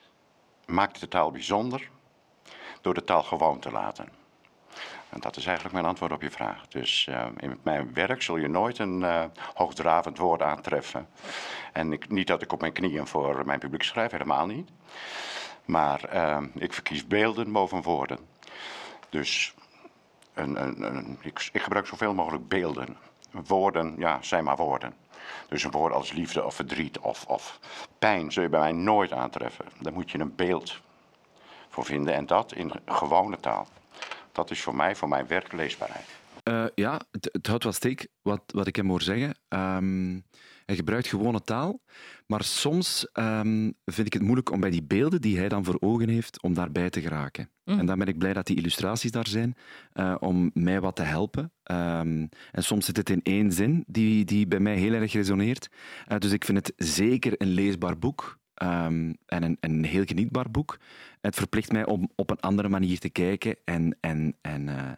[0.66, 1.90] maakt de taal bijzonder
[2.80, 4.23] door de taal gewoon te laten.
[5.14, 6.68] En dat is eigenlijk mijn antwoord op je vraag.
[6.68, 9.24] Dus uh, in mijn werk zul je nooit een uh,
[9.54, 11.08] hoogdravend woord aantreffen.
[11.72, 14.70] En ik, niet dat ik op mijn knieën voor mijn publiek schrijf, helemaal niet.
[15.64, 18.18] Maar uh, ik verkies beelden boven woorden.
[19.08, 19.54] Dus
[20.34, 22.96] een, een, ik, gebruik zoveel mogelijk beelden.
[23.30, 24.94] Woorden, ja, zijn maar woorden.
[25.48, 27.58] Dus een woord als liefde of verdriet of, of
[27.98, 29.64] pijn zul je bij mij nooit aantreffen.
[29.80, 30.80] Daar moet je een beeld
[31.68, 33.66] voor vinden en dat in gewone taal.
[34.34, 36.06] Dat is voor mij, voor mijn werk, leesbaarheid.
[36.48, 39.36] Uh, ja, het, het, houdt wel steek wat, wat ik hem hoor zeggen.
[39.48, 40.24] Um,
[40.66, 41.80] hij gebruikt gewone taal,
[42.26, 45.76] maar soms um, vind ik het moeilijk om bij die beelden die hij dan voor
[45.80, 47.50] ogen heeft, om daarbij te geraken.
[47.64, 47.78] Mm.
[47.78, 49.54] En dan ben ik blij dat die illustraties daar zijn,
[49.94, 51.52] uh, om mij wat te helpen.
[51.70, 55.68] Um, en soms zit het in één zin die, die bij mij heel erg resoneert.
[56.08, 58.38] Uh, dus ik vind het zeker een leesbaar boek.
[58.62, 60.78] Um, en een, een, heel genietbaar boek.
[61.20, 64.90] Het verplicht mij om op een andere manier te kijken en, en, en, uh,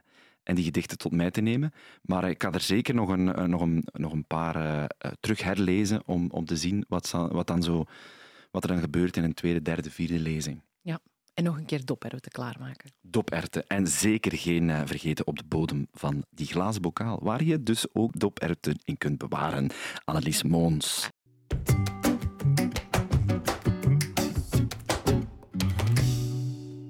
[0.43, 1.73] en die gedichten tot mij te nemen.
[2.03, 4.85] Maar ik ga er zeker nog een, nog een, nog een paar uh,
[5.21, 7.85] terug herlezen om, om te zien wat, wat, dan zo,
[8.51, 10.61] wat er dan gebeurt in een tweede, derde, vierde lezing.
[10.81, 11.01] Ja.
[11.35, 12.91] En nog een keer doperwten klaarmaken.
[13.01, 13.67] Doperwten.
[13.67, 17.87] En zeker geen uh, vergeten op de bodem van die glazen bokaal, waar je dus
[17.95, 19.71] ook doperwten in kunt bewaren.
[20.05, 21.11] Annelies Moons.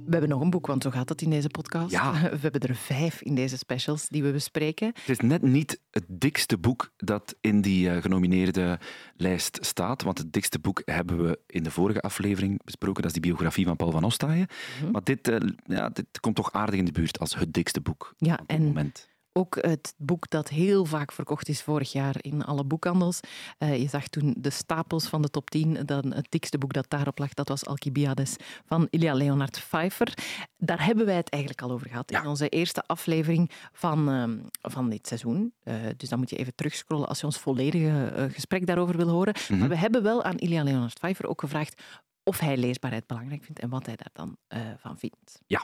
[0.06, 1.90] We hebben nog een boek, want zo gaat het in deze podcast.
[1.90, 2.12] Ja.
[2.30, 4.86] We hebben er vijf in deze specials die we bespreken.
[4.86, 8.78] Het is net niet het dikste boek dat in die uh, genomineerde
[9.16, 13.20] lijst staat, want het dikste boek hebben we in de vorige aflevering besproken, dat is
[13.20, 14.46] die biografie van Paul van Ostaaien.
[14.48, 14.90] Mm -hmm.
[14.90, 18.14] Maar dit, uh, ja, dit komt toch aardig in de buurt als het dikste boek
[18.16, 19.08] ja, op dit en moment.
[19.36, 23.20] Ook het boek dat heel vaak verkocht is vorig jaar in alle boekhandels.
[23.58, 25.86] Uh, je zag toen de stapels van de top 10.
[25.86, 30.14] Dan het dikste boek dat daarop lag, dat was Alcibiades van Ilya Leonard Pfeiffer.
[30.56, 32.20] Daar hebben wij het eigenlijk al over gehad Ja.
[32.22, 35.52] in onze eerste aflevering van, uh, van dit seizoen.
[35.64, 39.08] Uh, dus dan moet je even terugscrollen als je ons volledige uh, gesprek daarover wil
[39.08, 39.34] horen.
[39.48, 39.58] Mhm.
[39.58, 41.82] Maar we hebben wel aan Ilya Leonard Pfeiffer ook gevraagd
[42.22, 44.36] of hij leesbaarheid belangrijk vindt en wat hij daar dan
[44.78, 45.40] van vindt.
[45.46, 45.62] Ja.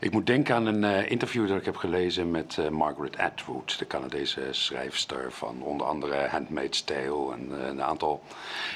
[0.00, 3.78] Ik moet denken aan een uh, interview dat ik heb gelezen met uh, Margaret Atwood,
[3.78, 8.22] de Canadese schrijfster van onder andere Handmaid's Tale en uh, een aantal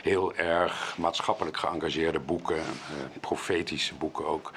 [0.03, 2.63] heel erg maatschappelijk geëngageerde boeken,
[3.21, 4.53] profetische boeken ook.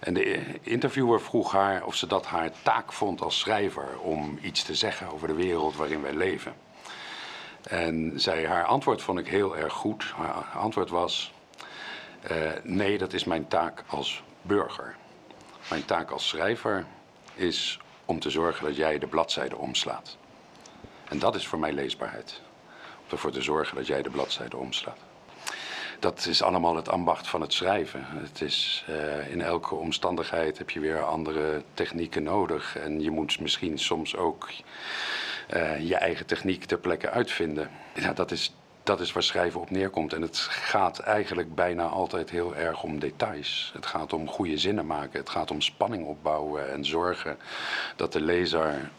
[0.00, 4.62] En de interviewer vroeg haar of ze dat haar taak vond als schrijver om iets
[4.62, 6.52] te zeggen over de wereld waarin wij leven.
[7.62, 10.04] En zij, haar antwoord vond ik heel erg goed.
[10.16, 11.32] Haar antwoord was:
[12.62, 14.96] nee, dat is mijn taak als burger.
[15.68, 16.86] Mijn taak als schrijver
[17.34, 20.16] is om te zorgen dat jij de bladzijde omslaat.
[21.08, 22.40] En dat is voor mij leesbaarheid.
[22.98, 24.98] Om ervoor te zorgen dat jij de bladzijde omslaat.
[25.98, 28.06] Dat is allemaal het ambacht van het schrijven.
[28.08, 32.76] Het is, uh, in elke omstandigheid heb je weer andere technieken nodig.
[32.76, 34.48] En je moet misschien soms ook
[35.54, 37.70] uh, je eigen techniek ter plekke uitvinden.
[37.94, 38.54] Ja, dat is
[38.88, 40.12] dat is waar schrijven op neerkomt.
[40.12, 43.70] En het gaat eigenlijk bijna altijd heel erg om details.
[43.74, 45.18] Het gaat om goede zinnen maken.
[45.18, 47.38] Het gaat om spanning opbouwen en zorgen
[47.96, 48.90] dat de lezer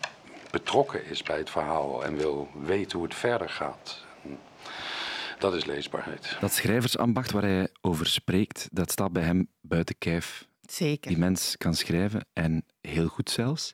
[0.51, 4.05] betrokken is bij het verhaal en wil weten hoe het verder gaat.
[5.39, 6.37] Dat is leesbaarheid.
[6.39, 10.47] Dat schrijversambacht waar hij over spreekt, dat staat bij hem buiten kijf.
[10.61, 11.09] Zeker.
[11.09, 13.73] Die mens kan schrijven en heel goed zelfs.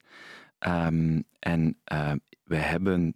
[0.59, 2.11] Um, en uh,
[2.43, 3.15] wij hebben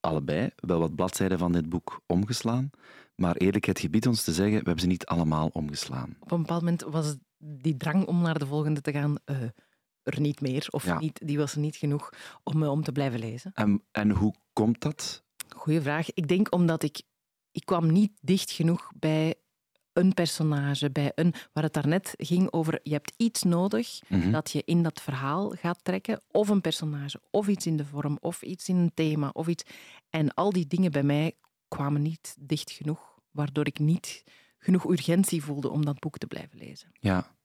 [0.00, 2.70] allebei wel wat bladzijden van dit boek omgeslaan.
[3.14, 6.16] Maar eerlijkheid gebiedt ons te zeggen, we hebben ze niet allemaal omgeslaan.
[6.20, 9.36] Op een bepaald moment was die drang om naar de volgende te gaan uh,
[10.02, 10.66] er niet meer.
[10.70, 10.98] Of Ja.
[10.98, 12.10] niet, die was er niet genoeg
[12.42, 13.50] om, uh, om te blijven lezen.
[13.54, 15.24] En, en hoe komt dat?
[15.56, 16.12] Goeie vraag.
[16.12, 17.02] Ik denk omdat ik...
[17.50, 19.34] Ik kwam niet dicht genoeg bij
[19.98, 21.34] een personage, bij een...
[21.52, 24.30] Waar het daarnet ging over, je hebt iets nodig Mhm.
[24.30, 26.20] dat je in dat verhaal gaat trekken.
[26.30, 29.64] Of een personage, of iets in de vorm, of iets in een thema, of iets...
[30.10, 31.32] En al die dingen bij mij
[31.68, 34.24] kwamen niet dicht genoeg, waardoor ik niet
[34.58, 36.90] genoeg urgentie voelde om dat boek te blijven lezen.
[36.92, 37.36] Ja.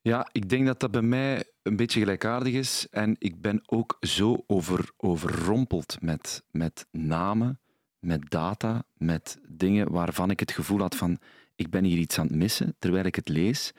[0.00, 2.86] Ja, ik denk dat dat bij mij een beetje gelijkaardig is.
[2.90, 7.60] En ik ben ook zo over, overrompeld met, met namen,
[7.98, 11.18] met data, met dingen waarvan ik het gevoel had van
[11.54, 13.72] ik ben hier iets aan het missen terwijl ik het lees,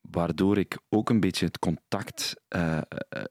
[0.00, 2.80] waardoor ik ook een beetje het contact uh,
[3.16, 3.24] uh,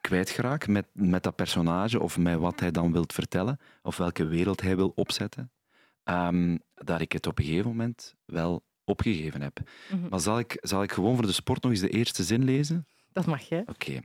[0.00, 4.60] kwijtgeraak met, met dat personage of met wat hij dan wilt vertellen of welke wereld
[4.60, 5.52] hij wil opzetten.
[6.04, 9.60] Um, dat ik het op een gegeven moment wel opgegeven heb.
[9.92, 10.08] Mhm.
[10.08, 12.86] Maar zal ik, zal ik gewoon voor de sport nog eens de eerste zin lezen?
[13.12, 13.60] Dat mag je.
[13.60, 13.70] Oké.
[13.70, 14.02] Okay.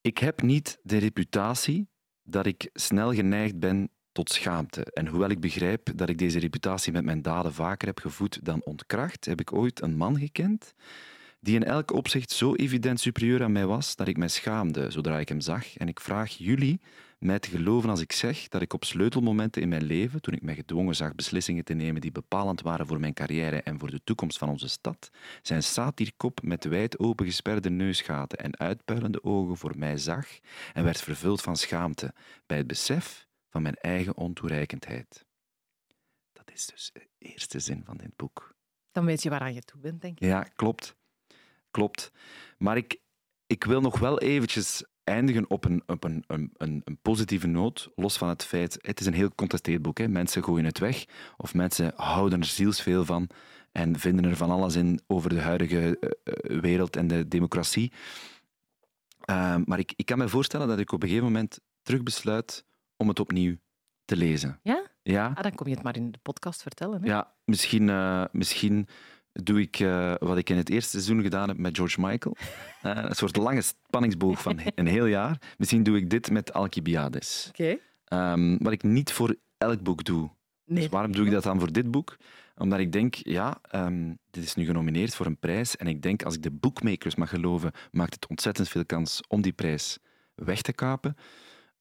[0.00, 1.88] Ik heb niet de reputatie
[2.22, 4.84] dat ik snel geneigd ben tot schaamte.
[4.84, 8.62] En hoewel ik begrijp dat ik deze reputatie met mijn daden vaker heb gevoed dan
[8.64, 10.74] ontkracht, heb ik ooit een man gekend
[11.40, 15.18] die in elk opzicht zo evident superieur aan mij was dat ik mij schaamde zodra
[15.18, 15.76] ik hem zag.
[15.76, 16.80] En ik vraag jullie
[17.18, 20.42] mij te geloven als ik zeg dat ik op sleutelmomenten in mijn leven, toen ik
[20.42, 24.00] mij gedwongen zag beslissingen te nemen die bepalend waren voor mijn carrière en voor de
[24.04, 25.10] toekomst van onze stad,
[25.42, 30.26] zijn satierkop met wijd open gesperde neusgaten en uitpuilende ogen voor mij zag
[30.72, 32.14] en werd vervuld van schaamte
[32.46, 33.25] bij het besef
[33.56, 35.26] van mijn eigen ontoereikendheid.
[36.32, 38.54] Dat is dus de eerste zin van dit boek.
[38.92, 40.28] Dan weet je waaraan je toe bent, denk ik.
[40.28, 40.96] Ja, klopt.
[41.70, 42.12] Klopt.
[42.58, 43.00] Maar ik,
[43.46, 48.18] ik wil nog wel eventjes eindigen op een, op een, een, een, positieve noot, los
[48.18, 49.98] van het feit, het is een heel contesteerd boek.
[49.98, 50.08] Hè.
[50.08, 51.04] Mensen gooien het weg,
[51.36, 53.28] of mensen houden er zielsveel van
[53.72, 57.92] en vinden er van alles in over de huidige uh, wereld en de democratie.
[59.30, 62.65] Uh, maar ik, ik kan me voorstellen dat ik op een gegeven moment terug besluit
[62.96, 63.56] om het opnieuw
[64.04, 64.60] te lezen.
[64.62, 64.86] Ja?
[65.02, 65.32] Ja.
[65.34, 67.02] Ah, dan kom je het maar in de podcast vertellen.
[67.02, 67.06] Hè?
[67.06, 68.88] Ja, misschien, uh, misschien
[69.32, 72.36] doe ik uh, wat ik in het eerste seizoen gedaan heb met George Michael.
[72.82, 75.40] Uh, een soort lange spanningsboog van een heel jaar.
[75.58, 77.46] Misschien doe ik dit met Alcibiades.
[77.48, 77.78] Oké.
[78.04, 78.32] Okay.
[78.32, 80.30] Um, wat ik niet voor elk boek doe.
[80.64, 80.80] Nee.
[80.80, 82.16] Dus waarom doe ik dat dan voor dit boek?
[82.56, 85.76] Omdat ik denk, ja, um, dit is nu genomineerd voor een prijs.
[85.76, 89.42] En ik denk, als ik de bookmakers mag geloven, maakt het ontzettend veel kans om
[89.42, 89.98] die prijs
[90.34, 91.16] weg te kapen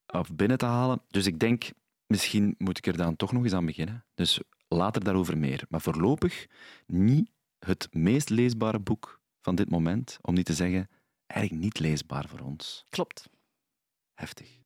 [0.08, 1.02] of binnen te halen.
[1.08, 1.70] Dus ik denk,
[2.08, 4.06] misschien moet ik er dan toch nog eens aan beginnen.
[4.14, 5.66] Dus later daarover meer.
[5.70, 6.48] Maar voorlopig
[6.86, 10.90] niet het meest leesbare boek van dit moment, om niet te zeggen,
[11.26, 12.86] eigenlijk niet leesbaar voor ons.
[12.90, 13.30] Klopt.
[14.14, 14.65] Heftig.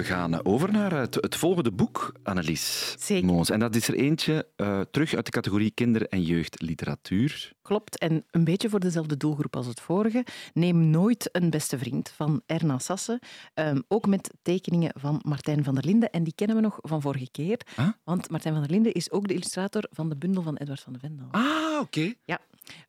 [0.00, 3.26] We gaan over naar het, het volgende boek, Annelies Zeker.
[3.26, 3.50] Moons.
[3.50, 7.52] En dat is er eentje uh, terug uit de categorie kinder- en jeugdliteratuur.
[7.62, 10.24] Klopt, en een beetje voor dezelfde doelgroep als het vorige.
[10.52, 13.18] Neem nooit een beste vriend van Erna Sassen.
[13.54, 16.10] Um, ook met tekeningen van Martijn van der Linden.
[16.10, 17.60] En die kennen we nog van vorige keer.
[17.76, 17.88] Huh?
[18.04, 20.92] Want Martijn van der Linden is ook de illustrator van de bundel van Edward van
[20.92, 21.28] de Vendel.
[21.30, 21.80] Ah, oké.
[21.80, 22.16] Okay.
[22.24, 22.40] Ja,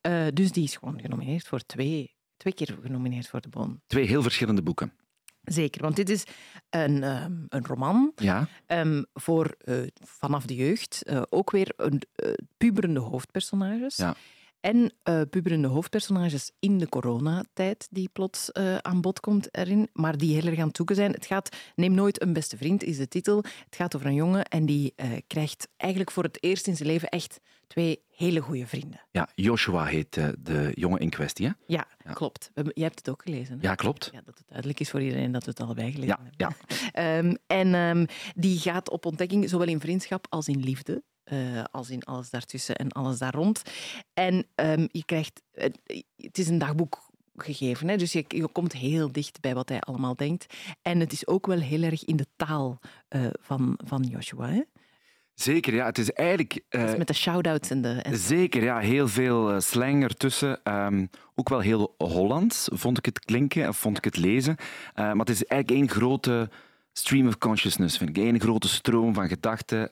[0.02, 3.82] uh, dus die is gewoon genomineerd voor twee, twee keer genomineerd voor de Bon.
[3.88, 4.93] Twee heel verschillende boeken.
[5.43, 6.23] Zeker, want dit is
[6.69, 8.47] een, um, een roman ja.
[8.67, 11.01] um, voor uh, vanaf de jeugd.
[11.06, 13.95] Uh, ook weer een, uh, puberende hoofdpersonages.
[13.95, 14.15] Ja.
[14.62, 14.93] En
[15.30, 20.60] puberende hoofdpersonages in de coronatijd die plots aan bod komt erin, maar die heel erg
[20.60, 21.12] aan het zoeken zijn.
[21.12, 23.38] Het gaat Neem nooit een beste vriend, is de titel.
[23.38, 24.93] Het gaat over een jongen en die
[25.28, 29.02] krijgt eigenlijk voor het eerst in zijn leven echt twee hele goede vrienden.
[29.12, 31.52] Ja, Joshua heet de jongen in kwestie, hè?
[31.67, 32.13] Ja, ja.
[32.13, 32.52] klopt.
[32.54, 33.60] Jij hebt het ook gelezen.
[33.60, 33.67] Hè?
[33.67, 34.10] Ja, klopt.
[34.13, 36.56] Ja, dat het duidelijk is voor iedereen dat we het allebei gelezen ja, hebben.
[36.93, 37.17] Ja.
[37.17, 41.04] um, en um, die gaat op ontdekking, zowel in vriendschap als in liefde.
[41.34, 43.62] Uh, als in alles daartussen en alles daar rond.
[44.13, 45.41] En um, je krijgt...
[45.54, 45.65] Uh,
[46.15, 47.88] het is een dagboek gegeven.
[47.88, 47.98] Hè?
[47.98, 50.46] Dus je, je, komt heel dicht bij wat hij allemaal denkt.
[50.82, 54.48] En het is ook wel heel erg in de taal uh, van, van Joshua.
[54.48, 54.62] Hè?
[55.34, 55.86] Zeker, ja.
[55.86, 56.63] Het is eigenlijk...
[56.70, 57.89] Dus met de shout-outs en de...
[57.89, 58.17] En...
[58.17, 58.80] Zeker, ja.
[58.80, 60.60] Heel veel slang ertussen.
[60.63, 64.56] Um, ook wel heel Hollands, vond ik het klinken, of vond ik het lezen.
[64.96, 66.50] Maar het is eigenlijk één grote
[66.94, 68.24] stream of consciousness, vind ik.
[68.24, 69.91] Eén grote stroom van gedachten.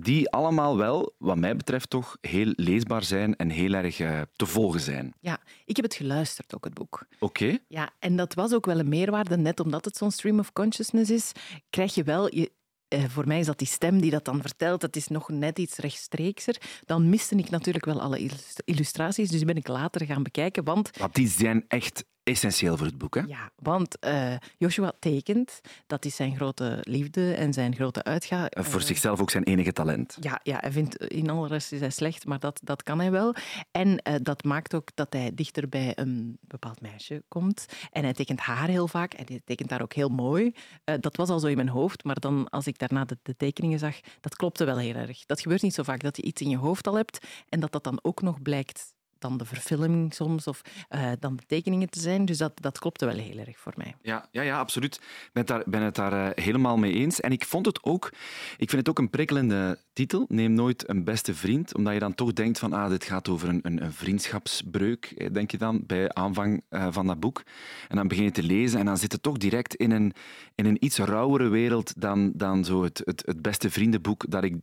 [0.00, 3.96] Die allemaal wel, wat mij betreft toch, heel leesbaar zijn en heel erg
[4.32, 5.14] te volgen zijn.
[5.20, 7.06] Ja, ik heb het geluisterd, ook het boek.
[7.18, 7.24] Oké.
[7.24, 7.60] Okay.
[7.68, 11.10] Ja, en dat was ook wel een meerwaarde, net omdat het zo'n stream of consciousness
[11.10, 11.32] is,
[11.70, 12.34] krijg je wel...
[12.34, 12.52] Je,
[12.94, 15.58] uh, voor mij is dat die stem die dat dan vertelt, dat is nog net
[15.58, 16.56] iets rechtstreekser.
[16.84, 18.30] Dan miste ik natuurlijk wel alle
[18.64, 20.64] illustraties, dus ben ik later gaan bekijken.
[20.64, 23.20] Want, want die zijn echt essentieel voor het boek, hè?
[23.20, 28.50] Ja, want uh, Joshua tekent, dat is zijn grote liefde en zijn grote uitga.
[28.58, 30.16] Uh, voor zichzelf ook zijn enige talent.
[30.20, 33.10] Ja, ja hij vindt in alle rest is hij slecht, maar dat, dat kan hij
[33.10, 33.34] wel.
[33.70, 37.66] En uh, dat maakt ook dat hij dichter bij een bepaald meisje komt.
[37.90, 40.54] En hij tekent haar heel vaak en hij tekent haar ook heel mooi.
[41.00, 43.78] dat was al zo in mijn hoofd, maar dan als ik daarna de, de tekeningen
[43.78, 45.26] zag, dat klopte wel heel erg.
[45.26, 47.72] Dat gebeurt niet zo vaak, dat je iets in je hoofd al hebt en dat
[47.72, 52.00] dat dan ook nog blijkt dan de verfilming soms of uh, dan de tekeningen te
[52.00, 52.24] zijn.
[52.24, 53.94] Dus dat, dat klopte wel heel erg voor mij.
[54.02, 54.94] Ja, ja, ja absoluut.
[55.32, 57.20] Ik ben ben het daar uh, helemaal mee eens.
[57.20, 58.12] En ik vond het ook,
[58.56, 60.24] ik vind het ook een prikkelende titel.
[60.28, 63.48] Neem nooit een beste vriend, omdat je dan toch denkt van ah, dit gaat over
[63.48, 67.42] een, een, een vriendschapsbreuk, denk je dan, bij aanvang van dat boek.
[67.88, 70.12] En dan begin je te lezen en dan zit het toch direct in een,
[70.54, 74.56] in een iets rauwere wereld dan, dan zo het, het, het beste vriendenboek dat ik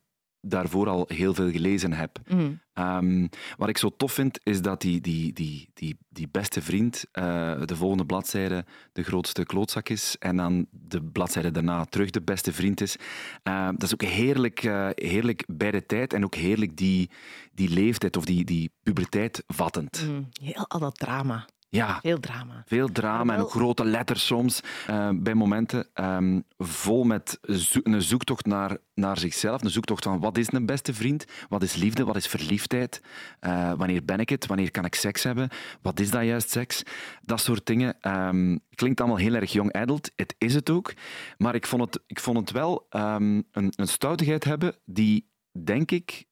[0.46, 2.20] daarvoor al heel veel gelezen heb.
[2.28, 2.62] Mm.
[2.80, 7.06] Um, wat ik zo tof vind, is dat die, die, die, die, die beste vriend
[7.14, 12.22] uh, de volgende bladzijde de grootste klootzak is en dan de bladzijde daarna terug de
[12.22, 12.96] beste vriend is.
[13.44, 17.10] Uh, dat is ook heerlijk, uh, heerlijk bij de tijd en ook heerlijk die,
[17.54, 20.06] die leeftijd of die, die puberteit vattend.
[20.08, 20.30] Mm.
[20.42, 21.46] Heel al dat drama.
[21.74, 22.64] Ja, veel drama.
[22.66, 23.36] Veel drama wel...
[23.36, 25.88] en ook grote letters soms uh, bij momenten.
[25.94, 29.64] Um, vol met zo een zoektocht naar, naar zichzelf.
[29.64, 31.26] Een zoektocht van wat is een beste vriend?
[31.50, 32.06] Wat is liefde?
[32.06, 33.02] Wat is verliefdheid?
[33.42, 34.46] Uh, wanneer ben ik het?
[34.46, 35.50] Wanneer kan ik seks hebben?
[35.82, 36.84] Wat is dat juist seks?
[37.22, 37.96] Dat soort dingen.
[38.02, 40.12] Um, klinkt allemaal heel erg jong adult.
[40.16, 40.94] Het is het ook.
[41.38, 45.30] Maar ik vond het, ik vond het wel um, een, een stoutigheid hebben die,
[45.64, 46.26] denk ik,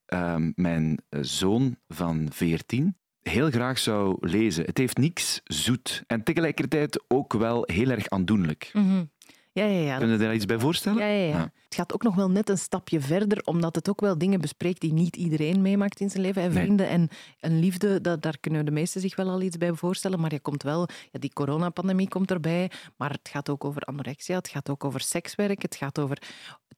[0.55, 4.65] mijn zoon van 14 heel graag zou lezen.
[4.65, 8.69] Het heeft niks zoet en tegelijkertijd ook wel heel erg aandoenlijk.
[8.73, 9.09] Mm -hmm.
[9.53, 9.97] Ja, ja, ja.
[9.97, 10.99] Kun je daar iets bij voorstellen?
[10.99, 13.89] Ja, ja, ja, ja, Het gaat ook nog wel net een stapje verder, omdat het
[13.89, 16.41] ook wel dingen bespreekt die niet iedereen meemaakt in zijn leven.
[16.41, 16.63] En Nee.
[16.63, 20.19] vrienden en, en liefde, dat, daar kunnen de meesten zich wel al iets bij voorstellen.
[20.19, 24.35] Maar je komt wel, ja, die coronapandemie komt erbij, maar het gaat ook over anorexia,
[24.35, 26.17] het gaat ook over sekswerk, het gaat, over,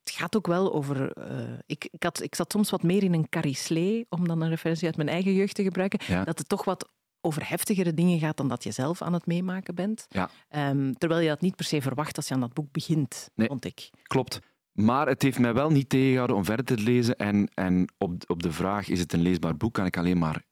[0.04, 1.12] het gaat ook wel over...
[1.12, 4.50] eh, ik, ik, had, ik zat soms wat meer in een carisslee, om dan een
[4.50, 6.24] referentie uit mijn eigen jeugd te gebruiken, Ja.
[6.24, 6.90] dat het toch wat
[7.22, 10.06] over heftigere dingen gaat dan dat je zelf aan het meemaken bent.
[10.10, 10.30] Ja.
[10.50, 13.48] Ehm, terwijl je dat niet per se verwacht als je aan dat boek begint, Nee.
[13.48, 13.90] vond ik.
[14.04, 14.40] Klopt.
[14.72, 17.16] Maar het heeft mij wel niet tegengehouden om verder te lezen.
[17.16, 20.44] En, en op, op de vraag, is het een leesbaar boek, kan ik alleen maar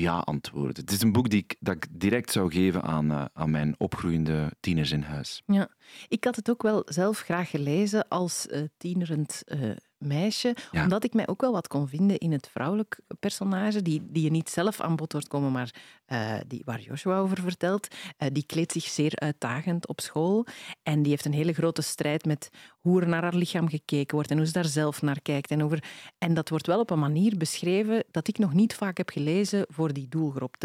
[0.00, 0.74] ja antwoorden.
[0.76, 3.74] Het is een boek die ik, dat ik direct zou geven aan, eh, aan mijn
[3.78, 5.42] opgroeiende tieners in huis.
[5.46, 5.68] Ja,
[6.08, 9.60] ik had het ook wel zelf graag gelezen als eh, tienerend eh,
[9.98, 10.82] meisje, Ja.
[10.82, 14.30] omdat ik mij ook wel wat kon vinden in het vrouwelijk personage, die, die je
[14.30, 15.74] niet zelf aan bod hoort komen, maar
[16.08, 17.88] eh, die, waar Joshua over vertelt.
[18.16, 20.46] Eh, die kleedt zich zeer uitdagend op school
[20.82, 24.30] en die heeft een hele grote strijd met hoe er naar haar lichaam gekeken wordt
[24.30, 25.50] en hoe ze daar zelf naar kijkt.
[25.50, 25.84] En, over...
[26.18, 29.66] en dat wordt wel op een manier beschreven dat ik nog niet vaak heb gelezen
[29.68, 30.56] voor die doelgroep.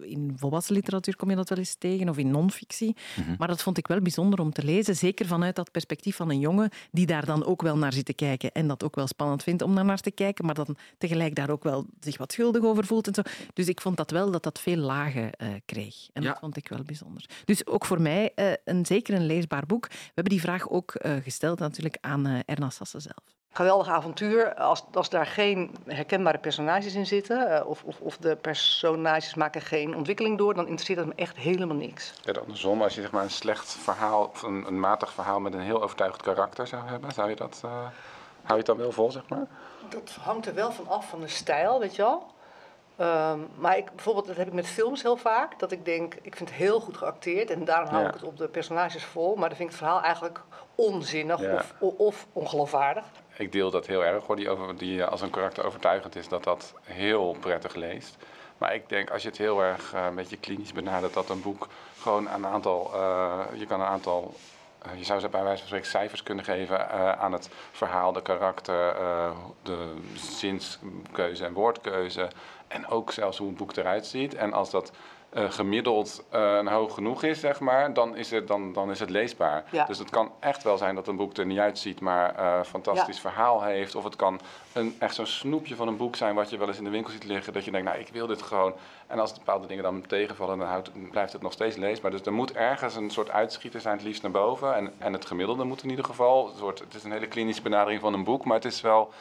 [0.00, 2.96] in volwassen literatuur kom je dat wel eens tegen, of in non-fictie.
[3.16, 3.34] Mhm.
[3.38, 6.40] Maar dat vond ik wel bijzonder om te lezen, zeker vanuit dat perspectief van een
[6.40, 9.42] jongen die daar dan ook wel naar zit te kijken en dat ook wel spannend
[9.42, 12.62] vindt om daar naar te kijken, maar dan tegelijk daar ook wel zich wat schuldig
[12.62, 13.22] over voelt en zo.
[13.52, 16.08] Dus ik vond dat wel dat dat veel lagen uh, kreeg.
[16.12, 17.24] En dat vond ik wel bijzonder.
[17.44, 19.86] Dus ook voor mij uh, een, zeker een leesbaar boek.
[19.88, 23.38] We hebben die vraag ook uh, gesteld natuurlijk aan Erna Sassen zelf.
[23.52, 24.54] Geweldig avontuur.
[24.54, 29.96] Als, als daar geen herkenbare personages in zitten, of, of, of, de personages maken geen
[29.96, 32.12] ontwikkeling door, dan interesseert dat me echt helemaal niks.
[32.22, 35.54] Ja, andersom, als je zeg maar, een slecht verhaal, of een, een matig verhaal met
[35.54, 37.90] een heel overtuigend karakter zou hebben, zou je dat, uh, hou
[38.46, 39.46] je het dan wel vol, zeg maar?
[39.88, 42.26] Dat hangt er wel van af van de stijl, weet je wel.
[43.00, 45.58] Um, maar ik, bijvoorbeeld, dat heb ik met films heel vaak.
[45.58, 47.50] Dat ik denk, ik vind het heel goed geacteerd.
[47.50, 49.34] En daarom hou ik het op de personages vol.
[49.34, 50.40] Maar dan vind ik het verhaal eigenlijk
[50.74, 53.04] onzinnig of, of ongeloofwaardig.
[53.36, 54.36] Ik deel dat heel erg hoor.
[54.36, 58.16] Die, over, die als een karakter overtuigend is, dat dat heel prettig leest.
[58.58, 61.42] Maar ik denk, als je het heel erg uh, een beetje klinisch benadert, dat een
[61.42, 61.68] boek
[62.00, 62.90] gewoon een aantal.
[62.94, 64.34] Uh, je kan een aantal
[64.96, 68.22] je zou ze bij wijze van spreken cijfers kunnen geven uh, aan het verhaal, de
[68.22, 69.30] karakter, uh,
[69.62, 72.28] de zinskeuze en woordkeuze.
[72.70, 74.34] En ook zelfs hoe een boek eruit ziet.
[74.34, 74.92] En als dat
[75.34, 79.10] uh, gemiddeld uh, hoog genoeg is, zeg maar, dan is het, dan, dan is het
[79.10, 79.64] leesbaar.
[79.70, 79.84] Ja.
[79.84, 82.62] Dus het kan echt wel zijn dat een boek er niet uitziet, maar een uh,
[82.64, 83.20] fantastisch ja.
[83.20, 83.94] verhaal heeft.
[83.94, 84.40] Of het kan
[84.72, 87.12] een, echt zo'n snoepje van een boek zijn wat je wel eens in de winkel
[87.12, 87.52] ziet liggen.
[87.52, 88.72] Dat je denkt, nou, ik wil dit gewoon.
[89.06, 92.10] En als bepaalde dingen dan tegenvallen, dan houdt, blijft het nog steeds leesbaar.
[92.10, 94.74] Dus er moet ergens een soort uitschieter zijn, het liefst naar boven.
[94.74, 96.46] En, en het gemiddelde moet in ieder geval.
[96.46, 99.12] Het, wordt, het is een hele klinische benadering van een boek, maar het is wel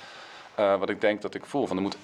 [0.55, 1.67] wat ik denk dat ik voel.
[1.67, 1.97] Van, er moet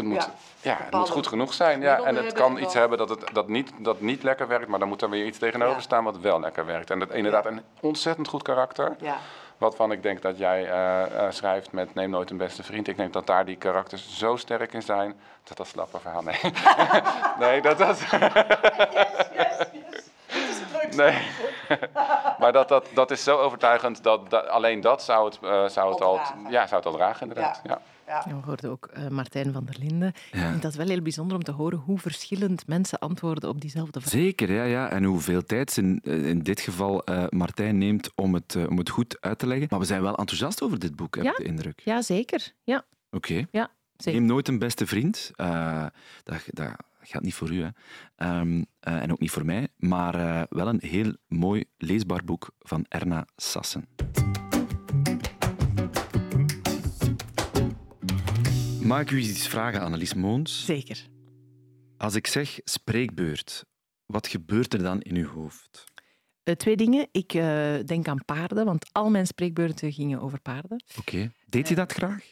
[0.00, 0.28] het moet,
[0.62, 1.80] ja, ja het moet goed genoeg zijn.
[1.80, 2.02] Ja.
[2.02, 4.88] En het kan iets hebben dat, het, dat, niet, dat niet lekker werkt, maar dan
[4.88, 6.90] moet er weer iets tegenover staan wat wel lekker werkt.
[6.90, 8.96] En dat inderdaad een ontzettend goed karakter.
[9.00, 9.16] Ja.
[9.58, 12.88] Wat van ik denk dat jij uh, uh, schrijft met Neem nooit een beste vriend.
[12.88, 15.20] Ik denk dat daar die karakters zo sterk in zijn.
[15.44, 16.22] Dat dat slappe verhaal.
[16.22, 16.40] Nee,
[17.40, 17.98] nee dat dat.
[17.98, 18.10] yes,
[19.32, 19.66] yes,
[20.26, 20.96] yes.
[20.96, 21.18] Nee.
[22.40, 25.90] maar dat, dat, dat is zo overtuigend dat, dat alleen dat zou het, uh, zou
[25.90, 27.60] het al, ja, zou het al dragen, inderdaad.
[27.64, 27.80] Ja.
[28.10, 28.24] Ja.
[28.26, 30.08] we hoorden ook uh, Martijn van der Linden.
[30.08, 34.00] Ik vind dat wel heel bijzonder om te horen hoe verschillend mensen antwoorden op diezelfde
[34.00, 34.12] vraag.
[34.12, 34.90] Zeker, ja, ja.
[34.90, 38.68] en hoeveel tijd ze in, eh, in dit geval uh, Martijn neemt om het, uh,
[38.68, 39.66] om het goed uit te leggen.
[39.70, 41.30] Maar we zijn wel enthousiast over dit boek, heb ja?
[41.30, 41.80] ik de indruk.
[41.84, 42.52] Ja, zeker.
[42.64, 42.84] Ja.
[43.10, 43.32] Oké.
[43.32, 43.46] Okay.
[43.50, 43.70] Ja,
[44.04, 45.30] Neem nooit een beste vriend.
[45.36, 47.68] dat, dat gaat niet voor u, hè.
[48.40, 49.68] Um, en ook niet voor mij.
[49.76, 53.84] Maar wel een heel mooi leesbaar boek van Erna Sassen.
[58.90, 60.64] Mag ik u iets vragen, Annelies Moons?
[60.64, 61.06] Zeker.
[61.96, 63.64] Als ik zeg spreekbeurt,
[64.06, 65.84] wat gebeurt er dan in uw hoofd?
[66.44, 67.08] Uh, twee dingen.
[67.12, 67.42] Ik uh,
[67.86, 70.82] denk aan paarden, want al mijn spreekbeurten gingen over paarden.
[70.98, 71.14] Oké.
[71.14, 71.32] Okay.
[71.46, 72.24] Deed je dat graag?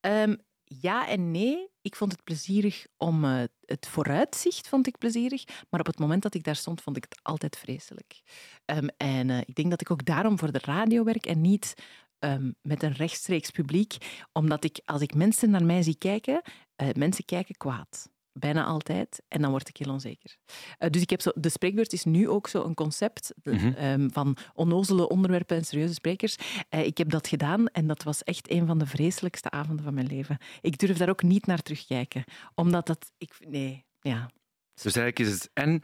[0.00, 1.68] Um, ja en nee.
[1.80, 6.22] Ik vond het plezierig om uh, het vooruitzicht vond ik plezierig, maar op het moment
[6.22, 8.22] dat ik daar stond, vond ik het altijd vreselijk.
[8.64, 11.74] Um, en ik denk dat ik ook daarom voor de radio werk en niet
[12.18, 13.96] um, met een rechtstreeks publiek,
[14.32, 16.42] omdat ik, als ik mensen naar mij zie kijken,
[16.82, 18.08] uh, mensen kijken kwaad.
[18.32, 19.22] Bijna altijd.
[19.28, 20.36] En dan word ik heel onzeker.
[20.78, 23.74] Uh, dus ik heb zo, de spreekbeurt is nu ook zo een concept mm -hmm.
[23.82, 26.36] um, van onnozele onderwerpen en serieuze sprekers.
[26.70, 29.94] Uh, ik heb dat gedaan en dat was echt een van de vreselijkste avonden van
[29.94, 30.38] mijn leven.
[30.60, 32.24] Ik durf daar ook niet naar terugkijken.
[32.54, 33.12] Omdat dat...
[33.18, 34.30] Ik, nee, ja.
[34.74, 35.82] Dus eigenlijk is het en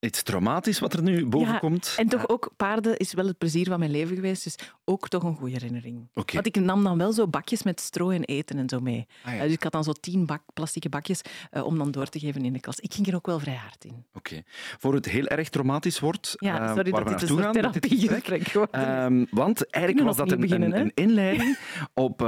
[0.00, 1.94] iets traumatisch wat er nu boven ja, komt.
[1.96, 5.22] En toch ook, paarden is wel het plezier van mijn leven geweest, dus ook toch
[5.22, 6.08] een goede herinnering.
[6.14, 6.34] Okay.
[6.34, 9.06] Want ik nam dan wel zo bakjes met stro en eten en zo mee.
[9.24, 9.38] Ah, ja.
[9.38, 11.20] uh, dus ik had dan zo tien bak, plastieke bakjes
[11.52, 12.80] uh, om dan door te geven in de klas.
[12.80, 14.04] Ik ging er ook wel vrij hard in.
[14.14, 14.18] Oké.
[14.18, 14.44] Okay.
[14.78, 18.76] Voor het heel erg traumatisch wordt, ja, uh, sorry waar dat we naartoe therapiegesprek wordt.
[18.76, 21.58] Um, want eigenlijk was dat een, beginnen, een, een, inleiding
[21.94, 22.20] op,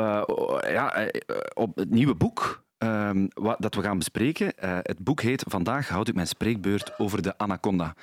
[0.61, 1.11] ja,
[1.55, 4.53] op het nieuwe boek Um, wat, dat we gaan bespreken.
[4.65, 7.95] Uh, het boek heet Vandaag houd ik mijn spreekbeurt over de anaconda.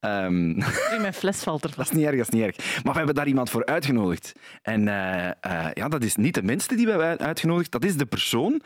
[0.00, 0.56] Um,
[1.00, 2.82] mijn fles valt er Dat is niet erg, dat is niet erg.
[2.82, 4.32] Maar we hebben daar iemand voor uitgenodigd.
[4.62, 7.70] En uh, uh, ja, dat is niet de minste die we hebben uitgenodigd.
[7.70, 8.62] Dat is de persoon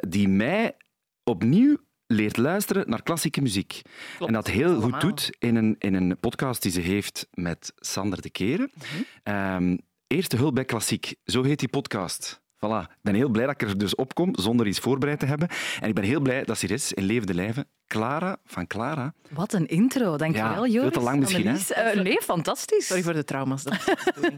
[0.00, 0.76] die mij
[1.24, 3.82] opnieuw leert luisteren naar klassieke muziek.
[4.16, 7.72] Klopt, en dat heel goed doet in een, in een podcast die ze heeft met
[7.76, 8.70] Sander de Keren.
[8.74, 9.34] Mm -hmm.
[9.34, 12.40] um, Eerste hulp bij klassiek, zo heet die podcast.
[12.58, 12.90] Voilà.
[12.90, 15.48] Ik ben heel blij dat ik er dus opkom, zonder iets voorbereid te hebben.
[15.80, 17.66] En ik ben heel blij dat ze er is, in levende lijven.
[17.86, 19.14] Clara van Clara.
[19.30, 20.80] Wat een intro, dankjewel ja, Joris.
[20.80, 21.94] Veel te lang misschien, hè?
[21.94, 22.86] Uh, nee, fantastisch.
[22.86, 23.64] Sorry voor de trauma's.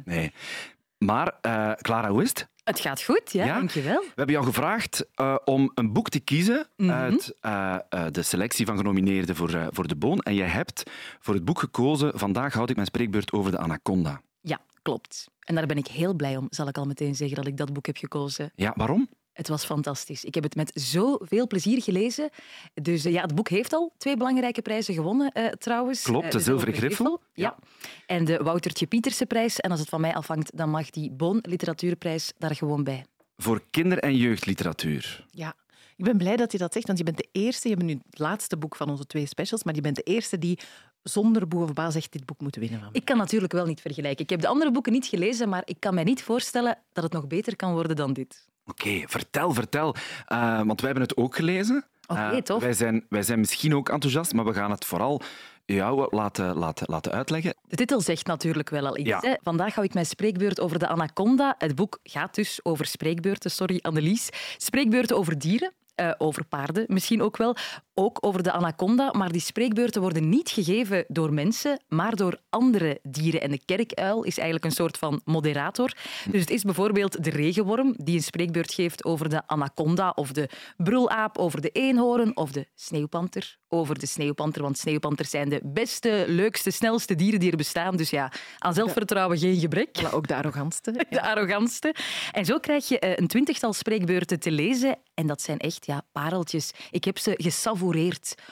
[0.04, 0.32] nee.
[0.98, 2.48] Maar, uh, Clara, hoe is het?
[2.64, 3.54] Het gaat goed, ja, ja?
[3.54, 4.00] dankjewel.
[4.00, 6.98] We hebben jou gevraagd uh, om een boek te kiezen mm -hmm.
[6.98, 10.18] uit uh, uh, de selectie van genomineerden voor, voor de Boon.
[10.18, 10.82] En jij hebt
[11.20, 14.20] voor het boek gekozen Vandaag houd ik mijn spreekbeurt over de anaconda.
[14.40, 15.30] Ja, klopt.
[15.50, 17.72] En daar ben ik heel blij om, zal ik al meteen zeggen, dat ik dat
[17.72, 18.52] boek heb gekozen.
[18.54, 19.08] Ja, waarom?
[19.32, 20.24] Het was fantastisch.
[20.24, 22.30] Ik heb het met zoveel plezier gelezen.
[22.74, 26.02] Dus uh, ja, het boek heeft al twee belangrijke prijzen gewonnen, uh, trouwens.
[26.02, 27.20] Klopt, de, uh, Zilveren Griffel.
[27.34, 27.56] Ja.
[28.06, 29.60] En de Woutertje Pieterse prijs.
[29.60, 33.04] En als het van mij afhangt, dan mag die Boon Literatuurprijs daar gewoon bij.
[33.36, 35.26] Voor kinder- en jeugdliteratuur.
[35.30, 35.54] Ja,
[35.96, 38.00] ik ben blij dat je dat zegt, want je bent de eerste, je bent nu
[38.10, 40.58] het laatste boek van onze twee specials, maar je bent de eerste die
[41.02, 42.80] zonder boe of baas echt dit boek moet winnen.
[42.80, 44.24] Van ik kan natuurlijk wel niet vergelijken.
[44.24, 47.12] Ik heb de andere boeken niet gelezen, maar ik kan mij niet voorstellen dat het
[47.12, 48.48] nog beter kan worden dan dit.
[48.66, 49.94] Oké, okay, vertel, vertel.
[50.28, 51.84] Uh, want wij hebben het ook gelezen.
[52.06, 52.62] Oké, okay, uh, tof.
[52.62, 55.22] Wij zijn, wij zijn misschien ook enthousiast, maar we gaan het vooral
[55.64, 57.54] jou laten, laten, laten uitleggen.
[57.68, 59.08] De titel zegt natuurlijk wel al iets.
[59.08, 59.18] Ja.
[59.20, 59.34] Hè?
[59.42, 61.54] Vandaag hou ik mijn spreekbeurt over de anaconda.
[61.58, 64.28] Het boek gaat dus over spreekbeurten, sorry Annelies.
[64.56, 65.72] Spreekbeurten over dieren.
[65.96, 67.56] Uh, over paarden misschien ook wel,
[68.00, 69.10] ook over de anaconda.
[69.12, 73.40] Maar die spreekbeurten worden niet gegeven door mensen, maar door andere dieren.
[73.40, 75.92] En de kerkuil is eigenlijk een soort van moderator.
[76.30, 80.48] Dus het is bijvoorbeeld de regenworm die een spreekbeurt geeft over de anaconda, of de
[80.76, 84.62] brulaap over de eenhoorn, of de sneeuwpanter over de sneeuwpanter.
[84.62, 87.96] Want sneeuwpanters zijn de beste, leukste, snelste dieren die er bestaan.
[87.96, 90.02] Dus ja, aan zelfvertrouwen geen gebrek.
[90.02, 90.92] Maar ook de arrogantste.
[91.10, 91.94] De arrogantste.
[92.32, 94.98] En zo krijg je een twintigtal spreekbeurten te lezen.
[95.14, 96.70] En dat zijn echt ja, pareltjes.
[96.90, 97.34] Ik heb ze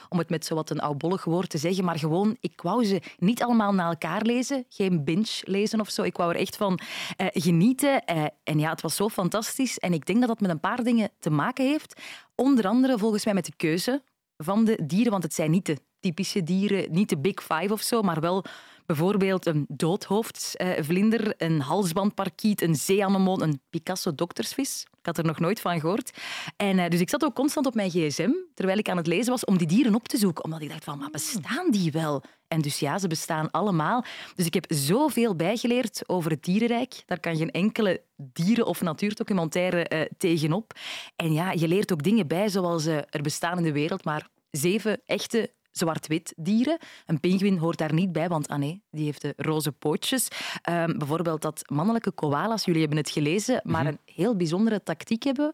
[0.08, 1.84] om het met zo wat een oudbollig woord te zeggen.
[1.84, 4.64] Maar gewoon, ik wou ze niet allemaal na elkaar lezen.
[4.68, 6.02] Geen binge lezen of zo.
[6.02, 6.80] Ik wou er echt van
[7.20, 8.02] uh, genieten.
[8.06, 9.78] Uh, en ja, het was zo fantastisch.
[9.78, 12.00] En ik denk dat dat met een paar dingen te maken heeft.
[12.34, 14.02] Onder andere volgens mij met de keuze
[14.36, 15.10] van de dieren.
[15.10, 18.44] Want het zijn niet de typische dieren, niet de big five of zo, maar wel
[18.88, 24.86] bijvoorbeeld een doodhoofdsvlinder, een halsbandparkiet, een zeeanemoon, een Picasso-doktersvis.
[24.98, 26.18] Ik had er nog nooit van gehoord.
[26.56, 29.44] En, dus ik zat ook constant op mijn gsm, terwijl ik aan het lezen was,
[29.44, 30.44] om die dieren op te zoeken.
[30.44, 32.22] Omdat ik dacht van, maar bestaan die wel?
[32.48, 34.04] En dus ja, ze bestaan allemaal.
[34.34, 37.02] Dus ik heb zoveel bijgeleerd over het dierenrijk.
[37.06, 40.72] Daar kan geen enkele dieren- of natuurdocumentaire uh, tegenop.
[41.16, 44.28] En ja, je leert ook dingen bij, zoals uh, er bestaan in de wereld maar
[44.50, 46.78] zeven echte zwart-wit dieren.
[47.06, 50.28] Een pinguïn hoort daar niet bij, want ah nee, die heeft de roze pootjes.
[50.70, 55.52] Um, bijvoorbeeld dat mannelijke koala's, jullie hebben het gelezen, maar een heel bijzondere tactiek hebben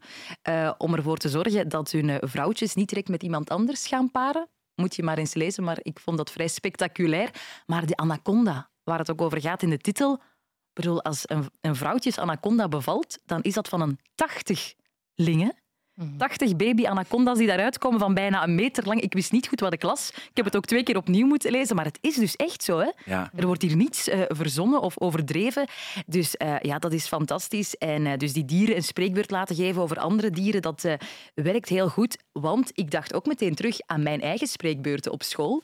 [0.49, 4.49] uh, om ervoor te zorgen dat hun vrouwtjes niet direct met iemand anders gaan paren.
[4.75, 7.31] Moet je maar eens lezen, maar ik vond dat vrij spectaculair.
[7.67, 10.21] Maar de anaconda, waar het ook over gaat in de titel...
[10.73, 15.57] Bedoel, als een, een vrouwtjes anaconda bevalt, dan is dat van een tachtiglingen.
[16.19, 19.01] 80 baby anaconda's die daaruit komen van bijna een meter lang.
[19.01, 20.11] Ik wist niet goed wat ik las.
[20.11, 22.79] Ik heb het ook twee keer opnieuw moeten lezen, maar het is dus echt zo.
[22.79, 22.91] Hè?
[23.05, 23.31] Ja.
[23.37, 25.67] Er wordt hier niets uh, verzonnen of overdreven.
[26.07, 27.77] Dus uh, ja, dat is fantastisch.
[27.77, 30.89] En uh, dus die dieren een spreekbeurt laten geven over andere dieren, dat
[31.35, 32.19] werkt heel goed.
[32.33, 35.63] Want ik dacht ook meteen terug aan mijn eigen spreekbeurten op school.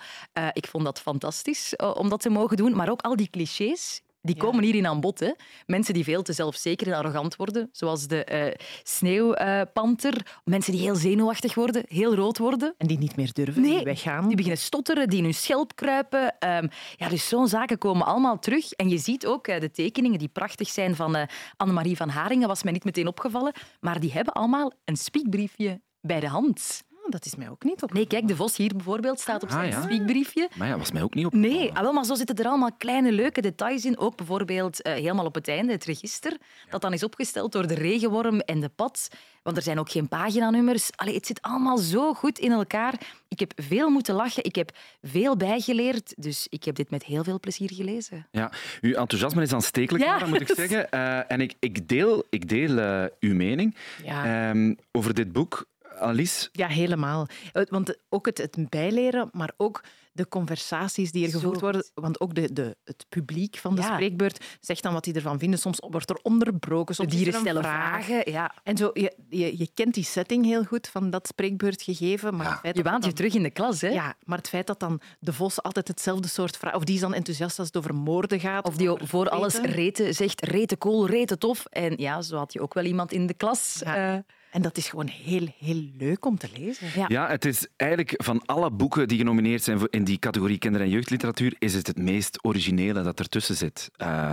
[0.53, 2.77] ik vond dat fantastisch om dat te mogen doen.
[2.77, 4.41] Maar ook al die clichés die ja.
[4.41, 5.21] komen hierin aan bod.
[5.21, 5.33] Hè.
[5.67, 10.15] Mensen die veel te zelfzeker en arrogant worden, zoals de uh, sneeuwpanter.
[10.15, 12.75] Uh, mensen die heel zenuwachtig worden, heel rood worden.
[12.79, 14.27] En die niet meer durven, nee, die weggaan.
[14.27, 16.23] Die beginnen stotteren, die in hun schelp kruipen.
[16.23, 18.73] Um, ja, dus zo'n zaken komen allemaal terug.
[18.73, 21.23] En je ziet ook uh, de tekeningen die prachtig zijn van uh,
[21.57, 23.53] Annemarie van Haringen, was mij niet meteen opgevallen.
[23.81, 26.83] Maar die hebben allemaal een spiekbriefje bij de hand.
[27.11, 27.93] Dat is mij ook niet op.
[27.93, 29.83] Nee, kijk, de Vos hier bijvoorbeeld staat op Ah, zijn ja.
[29.83, 30.49] spiekbriefje.
[30.57, 31.33] Maar ja, was mij ook niet op.
[31.33, 33.99] Nee, ah, wel, maar zo zitten er allemaal kleine leuke details in.
[33.99, 36.37] Ook bijvoorbeeld eh, helemaal op het einde het register,
[36.71, 39.09] dat dan is opgesteld door de regenworm en de pad.
[39.43, 40.91] Want er zijn ook geen paginanummers.
[40.97, 42.95] Allee, het zit allemaal zo goed in elkaar.
[43.29, 44.71] Ik heb veel moeten lachen, ik heb
[45.03, 46.15] veel bijgeleerd.
[46.17, 48.27] Dus ik heb dit met heel veel plezier gelezen.
[48.31, 50.13] Ja, uw enthousiasme is aanstekelijk, Ja.
[50.13, 50.91] Lara, moet ik zeggen.
[50.91, 54.49] Eh, en ik, ik deel, ik deel eh, uw mening Ja.
[54.51, 55.69] Ehm, over dit boek.
[55.99, 57.27] Alice, Ja, helemaal.
[57.53, 61.85] Eh, Want ook het, het bijleren, maar ook de conversaties die er gevoerd worden.
[61.95, 63.93] Want ook de, de, het publiek van de Ja.
[63.95, 65.59] spreekbeurt zegt dan wat die ervan vinden.
[65.59, 68.31] Soms wordt er onderbroken, De soms is dieren er stellen vragen.
[68.31, 68.55] Ja.
[68.63, 72.37] En zo, je, je, je kent die setting heel goed van dat spreekbeurt gegeven.
[72.37, 72.53] Maar Ja.
[72.53, 73.89] het feit Je waant je terug in de klas, hè?
[73.89, 76.75] Ja, maar het feit dat dan de vos altijd hetzelfde soort vraag...
[76.75, 78.67] Of die is dan enthousiast als het over moorden gaat.
[78.67, 79.71] Of die voor alles eten.
[79.71, 81.65] rete zegt, rete cool, rete tof.
[81.65, 83.81] En ja, zo had je ook wel iemand in de klas.
[83.85, 84.15] Ja.
[84.15, 84.19] eh,
[84.51, 86.87] En dat is gewoon heel, heel leuk om te lezen.
[86.95, 87.05] Ja.
[87.09, 90.89] ja, het is eigenlijk van alle boeken die genomineerd zijn in die categorie kinder- en
[90.89, 93.91] jeugdliteratuur, is het het meest originele dat ertussen zit.
[93.97, 94.33] Eh,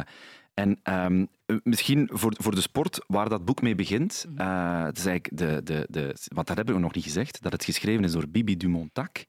[0.53, 1.28] en ehm, eh,
[1.63, 5.61] misschien voor, voor de sport, waar dat boek mee begint, eh, het is eigenlijk de,
[5.63, 8.57] de, de, want dat hebben we nog niet gezegd, dat het geschreven is door Bibi
[8.57, 9.25] Dumontac.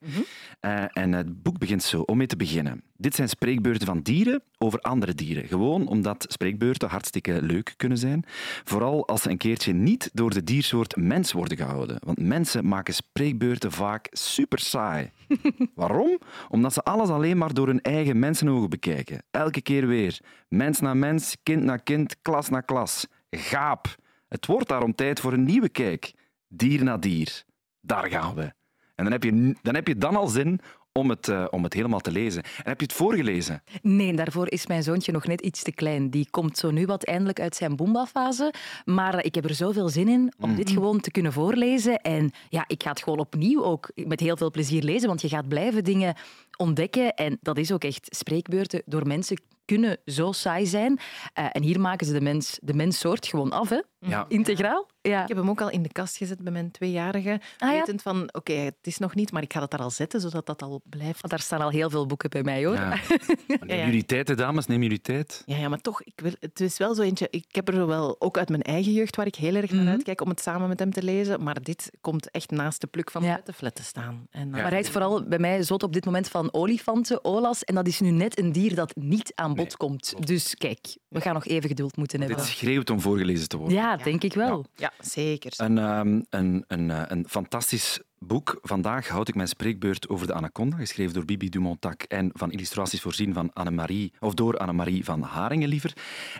[0.59, 2.83] Eh, en het boek begint zo, om mee te beginnen.
[2.97, 5.47] Dit zijn spreekbeurten van dieren over andere dieren.
[5.47, 8.23] Gewoon omdat spreekbeurten hartstikke leuk kunnen zijn.
[8.63, 11.97] Vooral als ze een keertje niet door de diersoort mens worden gehouden.
[11.99, 15.11] Want mensen maken spreekbeurten vaak super saai.
[15.75, 16.19] Waarom?
[16.49, 19.23] Omdat ze alles alleen maar door hun eigen mensenogen bekijken.
[19.31, 20.19] Elke keer weer.
[20.49, 23.07] Mens na mens, kind na kind, klas na klas.
[23.29, 23.95] Gaap.
[24.27, 26.13] Het wordt daarom tijd voor een nieuwe kijk.
[26.47, 27.43] Dier na dier.
[27.81, 28.53] Daar gaan we.
[28.95, 31.73] En dan heb je dan, heb je dan al zin om het, uh, om het
[31.73, 32.43] helemaal te lezen.
[32.43, 33.63] En heb je het voorgelezen?
[33.81, 36.09] Nee, daarvoor is mijn zoontje nog net iets te klein.
[36.09, 38.53] Die komt zo nu wat eindelijk uit zijn Boomba-fase.
[38.85, 42.01] Maar ik heb er zoveel zin in om dit gewoon te kunnen voorlezen.
[42.01, 45.29] En ja, ik ga het gewoon opnieuw ook met heel veel plezier lezen, want je
[45.29, 46.15] gaat blijven dingen
[46.59, 47.13] ontdekken.
[47.13, 50.99] En dat is ook echt spreekbeurten door mensen kunnen zo saai zijn.
[51.39, 53.81] Uh, en hier maken ze de, mens, de menssoort gewoon af, hè?
[53.99, 54.25] Ja.
[54.39, 54.87] integraal.
[55.01, 55.21] Ja.
[55.21, 57.41] Ik heb hem ook al in de kast gezet bij mijn tweejarige.
[57.57, 60.21] Ah, wetend van, oké, het is nog niet, maar ik ga het daar al zetten,
[60.21, 61.21] zodat dat al blijft.
[61.21, 62.75] Want daar staan al heel veel boeken bij mij, hoor.
[62.75, 62.97] Ja.
[63.59, 65.43] Neem jullie tijd, dames, neem jullie tijd.
[65.45, 67.27] Ja, ja maar toch, ik wil, het is wel zo eentje...
[67.29, 69.87] Ik heb er wel, ook uit mijn eigen jeugd, waar ik heel erg naar mm
[69.89, 71.43] uitkijk om het samen met hem te lezen.
[71.43, 73.41] Maar dit komt echt naast de pluk van ja.
[73.43, 74.27] de te staan.
[74.29, 77.63] En, Maar hij is vooral bij mij zot op dit moment van olifanten, olas.
[77.63, 80.27] En dat is nu net een dier dat niet aan bod komt.
[80.27, 82.37] Dus kijk, we gaan nog even geduld moeten hebben.
[82.37, 83.77] Dit schreeuwt om voorgelezen te worden.
[83.77, 84.65] Ja, denk ik wel.
[84.75, 85.53] Ja, zeker.
[85.57, 88.59] Een, um, een, een, eh, een fantastisch boek.
[88.61, 93.01] Vandaag houd ik mijn spreekbeurt over de anaconda, geschreven door Bibi Dumontac en van illustraties
[93.01, 95.93] voorzien van Annemarie, of door Annemarie van Haringen liever.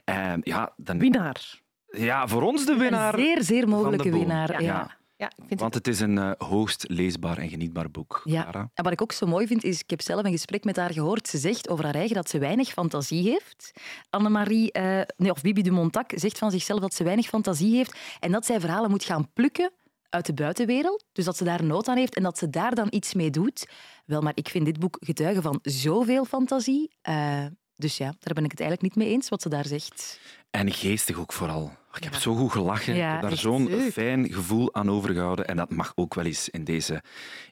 [0.10, 1.00] Uh, ja, dan...
[1.00, 1.60] Winnaar.
[1.92, 3.14] Ja, voor ons de winnaar.
[3.14, 4.62] Een zeer, zeer mogelijke winnaar.
[4.62, 4.68] ja.
[4.68, 4.98] Ja,
[5.28, 8.22] ik vind Want het is een uh, hoogst leesbaar en genietbaar boek.
[8.24, 8.54] Ja.
[8.74, 10.94] En wat ik ook zo mooi vind, is, ik heb zelf een gesprek met haar
[10.94, 11.28] gehoord.
[11.28, 13.72] Ze zegt over haar eigen dat ze weinig fantasie heeft.
[14.10, 17.98] Annemarie, uh, nee, of Bibi de Montac, zegt van zichzelf dat ze weinig fantasie heeft
[18.20, 19.72] en dat zij verhalen moet gaan plukken
[20.10, 21.06] uit de buitenwereld.
[21.12, 23.68] Dus dat ze daar nood aan heeft en dat ze daar dan iets mee doet.
[24.06, 26.92] Wel, maar ik vind dit boek getuigen van zoveel fantasie.
[27.10, 27.46] Uh,
[27.76, 30.20] dus ja, daar ben ik het eigenlijk niet mee eens wat ze daar zegt.
[30.50, 31.72] En geestig ook vooral.
[31.96, 32.96] Ik heb zo goed gelachen.
[32.96, 35.48] ik heb daar zo'n fijn gevoel aan overgehouden.
[35.48, 37.04] En dat mag ook wel eens in deze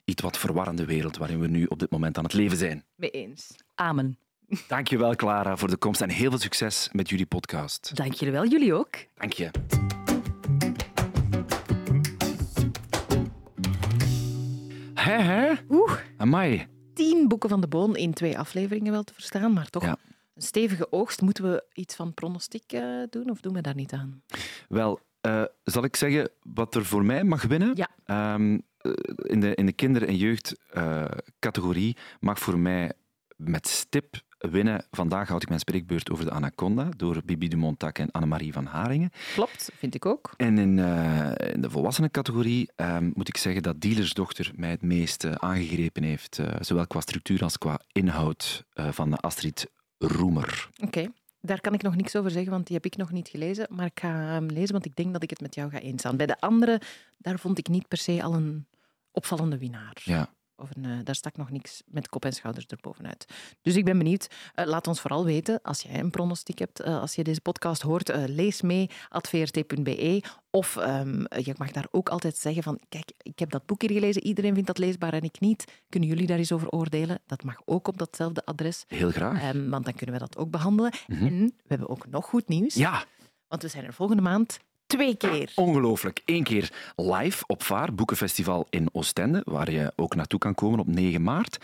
[0.04, 2.84] iets wat verwarrende wereld waarin we nu op dit moment aan het leven zijn.
[2.94, 3.54] Mee eens.
[3.74, 4.18] Amen.
[4.68, 7.96] Dankjewel, Clara, voor de komst en heel veel succes met jullie podcast.
[7.96, 8.96] Dank jullie wel, jullie ook.
[9.14, 9.50] Dank je.
[14.94, 15.52] Hè, hè?
[15.68, 15.92] Oeh.
[16.16, 16.66] Amai.
[16.94, 19.82] Tien boeken van de Boon in twee afleveringen wel te verstaan, maar toch...
[19.82, 19.98] Ja
[20.38, 21.20] een stevige oogst.
[21.20, 24.22] Moeten we iets van pronostiek uh, doen of doen we daar niet aan?
[24.68, 27.72] Wel, uh, zal ik zeggen wat er voor mij mag winnen?
[27.74, 28.34] Ja.
[28.34, 28.62] Um,
[29.16, 32.92] in, de, in de kinder- en jeugdcategorie mag voor mij
[33.36, 34.84] met stip winnen.
[34.90, 39.10] Vandaag houd ik mijn spreekbeurt over de Anaconda door Bibi Dumontac en Annemarie van Haringen.
[39.34, 40.32] Klopt, vind ik ook.
[40.36, 45.24] En in, uh, in de volwassenencategorie um, moet ik zeggen dat Dealersdochter mij het meest
[45.24, 46.38] uh, aangegrepen heeft.
[46.38, 50.70] Uh, zowel qua structuur als qua inhoud van Astrid Roemer.
[50.82, 51.12] Oké.
[51.40, 53.66] Daar kan ik nog niks over zeggen, want die heb ik nog niet gelezen.
[53.70, 56.04] Maar ik ga hem lezen, want ik denk dat ik het met jou ga eens
[56.16, 56.80] Bij de andere,
[57.16, 58.66] daar vond ik niet per se al een
[59.10, 60.00] opvallende winnaar.
[60.04, 60.28] Ja.
[60.58, 63.24] Of een, uh, daar stak nog niks met kop en schouders erbovenuit.
[63.62, 64.28] Dus ik ben benieuwd.
[64.56, 67.82] Uh, laat ons vooral weten, als jij een pronostiek hebt, uh, als je deze podcast
[67.82, 70.22] hoort, lees mee, vrt.be.
[70.50, 73.90] Of um, je mag daar ook altijd zeggen van, kijk, ik heb dat boek hier
[73.90, 75.64] gelezen, iedereen vindt dat leesbaar en ik niet.
[75.88, 77.18] Kunnen jullie daar eens over oordelen?
[77.26, 78.84] Dat mag ook op datzelfde adres.
[78.88, 79.54] Heel graag.
[79.54, 80.92] Um, want dan kunnen we dat ook behandelen.
[81.06, 81.26] Mm -hmm.
[81.26, 82.74] En we hebben ook nog goed nieuws.
[82.74, 83.04] Ja.
[83.48, 85.52] Want we zijn er volgende maand Twee keer.
[85.54, 86.22] Ongelooflijk.
[86.24, 90.86] Eén keer live op Vaar, Boekenfestival in Oostende, waar je ook naartoe kan komen op
[90.86, 91.58] 9 maart.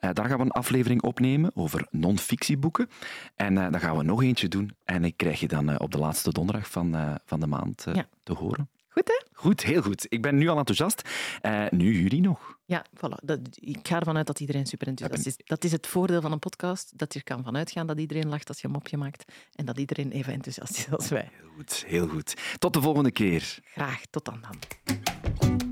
[0.00, 2.90] Uh, daar gaan we een aflevering opnemen over non-fictieboeken.
[3.34, 4.74] En uh, dan gaan we nog eentje doen.
[4.84, 8.06] En ik krijg je dan uh, op de laatste donderdag van, van de maand ja.
[8.22, 8.68] te horen.
[8.92, 9.22] Goed, hè?
[9.32, 10.06] Goed, heel goed.
[10.08, 11.08] Ik ben nu al enthousiast.
[11.42, 12.58] Uh, nu jullie nog.
[12.64, 13.24] Ja, voilà.
[13.24, 15.36] Dat, ik ga ervan uit dat iedereen super enthousiast is.
[15.44, 18.48] Dat is het voordeel van een podcast, dat je kan vanuit gaan dat iedereen lacht
[18.48, 21.30] als je een mopje maakt en dat iedereen even enthousiast is als wij.
[21.32, 22.34] Heel goed, heel goed.
[22.58, 23.58] Tot de volgende keer.
[23.64, 25.71] Graag, tot dan dan.